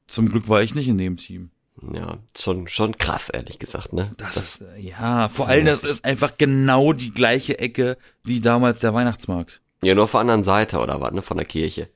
[0.08, 1.52] Zum Glück war ich nicht in dem Team.
[1.82, 4.12] Ja, schon, schon krass, ehrlich gesagt, ne?
[4.18, 8.82] Das, ist, äh, ja, vor allem, das ist einfach genau die gleiche Ecke wie damals
[8.82, 9.62] der Weihnachtsmarkt.
[9.84, 11.22] Ja, nur auf der anderen Seite, oder was, ne?
[11.24, 11.90] Von der Kirche.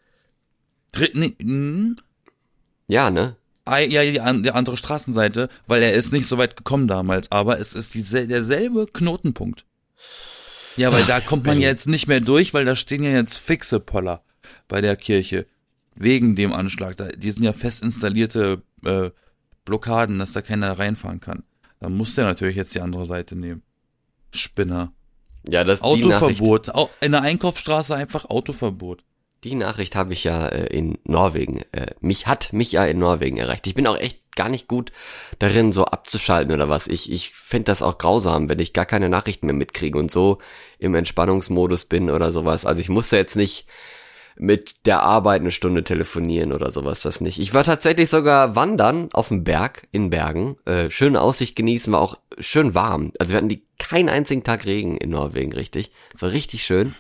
[0.92, 1.98] Dr nee, hm,
[2.88, 3.36] Ja, ne?
[3.66, 7.60] Ah, Ja, die, die andere Straßenseite, weil er ist nicht so weit gekommen damals, aber
[7.60, 9.66] es ist diesel derselbe Knotenpunkt.
[10.78, 13.38] Ja, weil da kommt man ja jetzt nicht mehr durch, weil da stehen ja jetzt
[13.38, 14.24] fixe Poller
[14.68, 15.46] bei der Kirche.
[15.96, 16.98] Wegen dem Anschlag.
[16.98, 19.12] Da, die sind ja fest installierte äh,
[19.66, 21.44] Blockaden, dass da keiner reinfahren kann.
[21.80, 23.62] Dann muss der natürlich jetzt die andere Seite nehmen.
[24.32, 24.92] Spinner.
[25.48, 26.74] Ja, das Autoverbot.
[26.74, 29.04] Au- In der Einkaufsstraße einfach Autoverbot.
[29.44, 31.62] die Nachricht habe ich ja äh, in Norwegen.
[31.72, 33.68] Äh, mich hat mich ja in Norwegen erreicht.
[33.68, 34.92] Ich bin auch echt gar nicht gut
[35.40, 36.88] darin, so abzuschalten oder was.
[36.88, 40.40] Ich, ich finde das auch grausam, wenn ich gar keine Nachrichten mehr mitkriege und so
[40.80, 42.66] im Entspannungsmodus bin oder sowas.
[42.66, 43.68] Also ich musste jetzt nicht
[44.38, 47.40] mit der Arbeit eine Stunde telefonieren oder sowas, das nicht.
[47.40, 52.02] Ich war tatsächlich sogar wandern auf dem Berg in Bergen, äh, schöne Aussicht genießen, war
[52.02, 53.12] auch schön warm.
[53.20, 55.92] Also wir hatten die keinen einzigen Tag Regen in Norwegen, richtig.
[56.14, 56.96] Es war richtig schön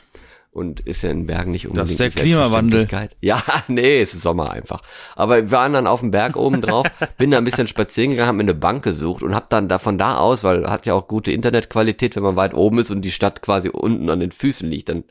[0.55, 2.87] und ist ja in Bergen nicht unbedingt ist der Klimawandel.
[3.21, 4.81] Ja, nee, es ist Sommer einfach.
[5.15, 6.87] Aber wir waren dann auf dem Berg oben drauf,
[7.17, 9.79] bin da ein bisschen spazieren gegangen, hab mir eine Bank gesucht und hab dann da
[9.79, 13.01] von da aus, weil hat ja auch gute Internetqualität, wenn man weit oben ist und
[13.01, 15.03] die Stadt quasi unten an den Füßen liegt, dann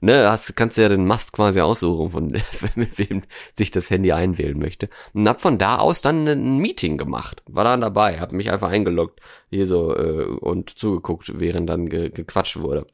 [0.00, 2.26] ne, hast, kannst du ja den Mast quasi aussuchen, von
[2.76, 3.24] mit wem
[3.58, 4.88] sich das Handy einwählen möchte.
[5.14, 7.42] Und hab von da aus dann ein Meeting gemacht.
[7.48, 12.10] War dann dabei, hab mich einfach eingeloggt hier so äh, und zugeguckt, während dann ge
[12.10, 12.86] gequatscht wurde.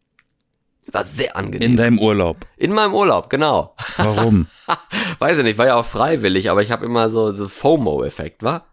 [0.92, 1.70] War sehr angenehm.
[1.70, 2.38] In deinem Urlaub.
[2.56, 3.74] In meinem Urlaub, genau.
[3.96, 4.46] Warum?
[5.18, 8.64] Weiß ich nicht, war ja auch freiwillig, aber ich habe immer so so FOMO-Effekt, wa?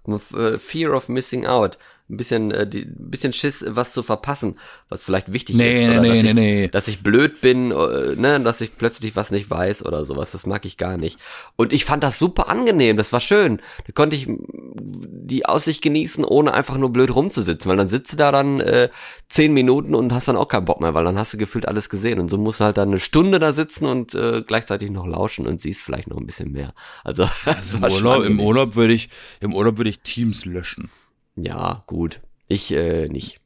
[0.58, 1.78] Fear of missing out.
[2.08, 5.90] Ein bisschen, äh, die, ein bisschen Schiss, was zu verpassen, was vielleicht wichtig Nee, ist.
[5.90, 6.68] nee, oder nee, dass nee, ich, nee.
[6.68, 10.30] Dass ich blöd bin, äh, ne, dass ich plötzlich was nicht weiß oder sowas.
[10.32, 11.18] Das mag ich gar nicht.
[11.56, 13.60] Und ich fand das super angenehm, das war schön.
[13.88, 18.18] Da konnte ich die Aussicht genießen, ohne einfach nur blöd rumzusitzen, weil dann sitzt du
[18.18, 18.90] da dann äh,
[19.28, 21.90] zehn Minuten und hast dann auch keinen Bock mehr, weil dann hast du gefühlt alles
[21.90, 22.20] gesehen.
[22.20, 25.48] Und so musst du halt dann eine Stunde da sitzen und äh, gleichzeitig noch lauschen
[25.48, 26.76] und siehst vielleicht noch ein bisschen mehr.
[27.04, 28.40] Also, das Im war Urlaub, im.
[28.40, 30.92] Urlaub würde ich, im Urlaub würde ich Teams löschen.
[31.36, 32.22] Ja, gut.
[32.48, 33.40] Ich äh, nicht.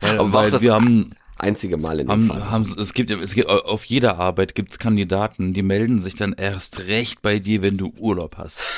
[0.00, 3.10] Weil, Aber weil das wir haben, einzige Mal in den zwei haben, haben, es gibt,
[3.10, 7.62] es gibt, auf jeder Arbeit gibt's Kandidaten, die melden sich dann erst recht bei dir,
[7.62, 8.62] wenn du Urlaub hast.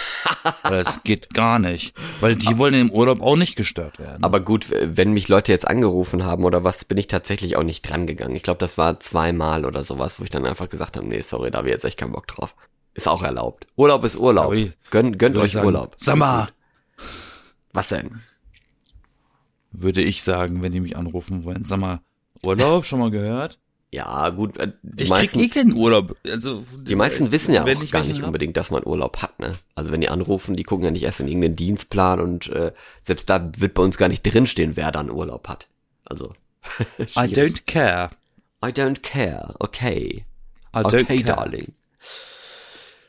[0.63, 1.95] Das geht gar nicht.
[2.21, 4.25] Weil die wollen im Urlaub auch nicht gestört werden.
[4.25, 7.89] Aber gut, wenn mich Leute jetzt angerufen haben oder was, bin ich tatsächlich auch nicht
[7.89, 8.37] dran gegangen.
[8.37, 11.51] Ich glaube, das war zweimal oder sowas, wo ich dann einfach gesagt habe, nee, sorry,
[11.51, 12.55] da habe ich jetzt echt keinen Bock drauf.
[12.95, 13.67] Ist auch erlaubt.
[13.77, 14.55] Urlaub ist Urlaub.
[14.91, 15.95] Gönn, gönnt Würde euch ich sagen, Urlaub.
[15.97, 16.49] Sag mal,
[17.75, 18.23] Was denn?
[19.77, 21.65] würde ich sagen, wenn die mich anrufen wollen.
[21.65, 22.01] Sag mal,
[22.45, 23.59] Urlaub, schon mal gehört?
[23.91, 26.17] Ja, gut, äh, die Ich meisten, krieg eh keinen Urlaub.
[26.27, 28.27] Also, die meisten wissen ja auch gar nicht hab.
[28.29, 29.53] unbedingt, dass man Urlaub hat, ne?
[29.75, 32.73] Also wenn die anrufen, die gucken ja nicht erst in irgendeinen Dienstplan und äh,
[33.03, 35.69] selbst da wird bei uns gar nicht drinstehen, wer dann Urlaub hat.
[36.05, 36.35] Also.
[37.17, 38.11] I don't care.
[38.65, 39.55] I don't care.
[39.59, 40.25] Okay.
[40.75, 41.37] I don't Okay, care.
[41.37, 41.73] darling.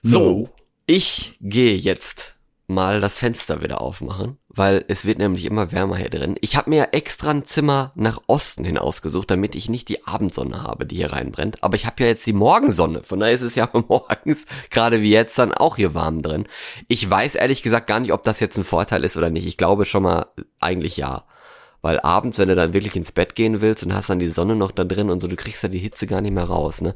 [0.02, 0.12] No.
[0.12, 0.50] So,
[0.88, 2.35] ich gehe jetzt
[2.68, 6.36] mal das Fenster wieder aufmachen, weil es wird nämlich immer wärmer hier drin.
[6.42, 10.06] Ich habe mir ja extra ein Zimmer nach Osten hin ausgesucht, damit ich nicht die
[10.06, 11.64] Abendsonne habe, die hier reinbrennt.
[11.64, 15.12] Aber ich habe ja jetzt die Morgensonne, von daher ist es ja morgens, gerade wie
[15.12, 16.48] jetzt, dann auch hier warm drin.
[16.88, 19.46] Ich weiß ehrlich gesagt gar nicht, ob das jetzt ein Vorteil ist oder nicht.
[19.46, 20.28] Ich glaube schon mal
[20.60, 21.26] eigentlich ja.
[21.82, 24.56] Weil abends, wenn du dann wirklich ins Bett gehen willst und hast dann die Sonne
[24.56, 26.96] noch da drin und so, du kriegst ja die Hitze gar nicht mehr raus, ne?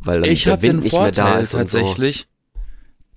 [0.00, 1.78] Weil dann Ich der Wind den nicht mehr da ist und so.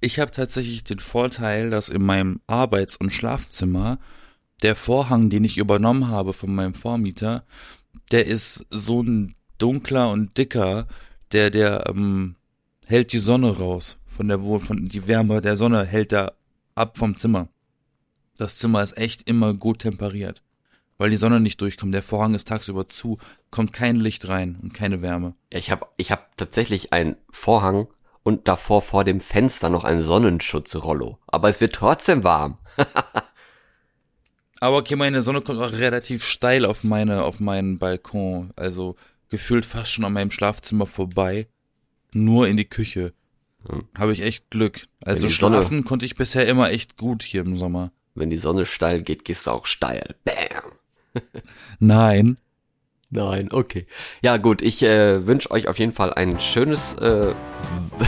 [0.01, 3.99] Ich habe tatsächlich den Vorteil, dass in meinem Arbeits- und Schlafzimmer
[4.63, 7.43] der Vorhang, den ich übernommen habe von meinem Vormieter,
[8.11, 10.87] der ist so ein dunkler und dicker,
[11.31, 12.35] der der ähm,
[12.87, 16.33] hält die Sonne raus von der von die Wärme der Sonne hält da
[16.75, 17.47] ab vom Zimmer.
[18.37, 20.41] Das Zimmer ist echt immer gut temperiert,
[20.97, 21.93] weil die Sonne nicht durchkommt.
[21.93, 23.17] Der Vorhang ist tagsüber zu,
[23.49, 25.35] kommt kein Licht rein und keine Wärme.
[25.53, 27.87] Ja, ich habe ich hab tatsächlich einen Vorhang
[28.29, 31.17] und davor vor dem Fenster noch einen Sonnenschutzrollo.
[31.25, 32.59] Aber es wird trotzdem warm.
[34.59, 38.53] Aber okay, meine Sonne kommt auch relativ steil auf meine, auf meinen Balkon.
[38.55, 38.97] Also
[39.29, 41.47] gefühlt fast schon an meinem Schlafzimmer vorbei.
[42.13, 43.13] Nur in die Küche.
[43.67, 43.87] Hm.
[43.97, 44.85] Habe ich echt Glück.
[45.03, 47.91] Also schlafen Sonne, konnte ich bisher immer echt gut hier im Sommer.
[48.13, 50.15] Wenn die Sonne steil geht, gehst du auch steil.
[50.23, 51.23] Bam.
[51.79, 52.37] Nein.
[53.11, 53.87] Nein, okay.
[54.21, 57.33] Ja gut, ich äh, wünsche euch auf jeden Fall ein schönes, äh,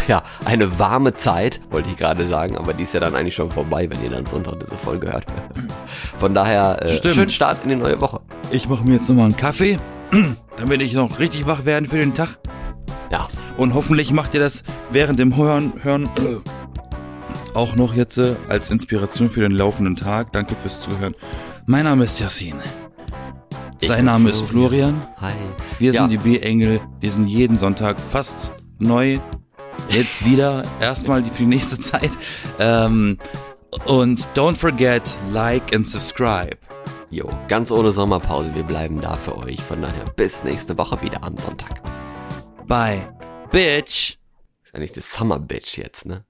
[0.08, 3.50] ja, eine warme Zeit, wollte ich gerade sagen, aber die ist ja dann eigentlich schon
[3.50, 5.26] vorbei, wenn ihr dann Sonntag diese Folge hört.
[6.20, 8.20] Von daher, äh, schönen Start in die neue Woche.
[8.52, 9.80] Ich mache mir jetzt nochmal einen Kaffee,
[10.58, 12.38] damit ich noch richtig wach werden für den Tag.
[13.12, 13.28] Ja.
[13.58, 16.38] Und hoffentlich macht ihr das während dem Hören, Hören äh,
[17.56, 20.32] auch noch jetzt äh, als Inspiration für den laufenden Tag.
[20.32, 21.16] Danke fürs Zuhören.
[21.66, 22.56] Mein Name ist Yassin.
[23.84, 25.02] Sein Name ist Florian.
[25.18, 25.34] Hi.
[25.80, 26.08] Wir sind ja.
[26.08, 26.80] die B-Engel.
[27.00, 29.20] Wir sind jeden Sonntag fast neu.
[29.90, 30.64] Jetzt wieder.
[30.80, 32.12] Erstmal für die nächste Zeit.
[32.60, 33.18] Ähm,
[33.86, 36.58] und don't forget, like and subscribe.
[37.10, 38.54] Jo, ganz ohne Sommerpause.
[38.54, 39.62] Wir bleiben da für euch.
[39.62, 41.82] Von daher bis nächste Woche wieder am Sonntag.
[42.68, 43.12] Bye.
[43.52, 44.18] Bitch.
[44.64, 46.24] Ist eigentlich das Summer Bitch jetzt, ne?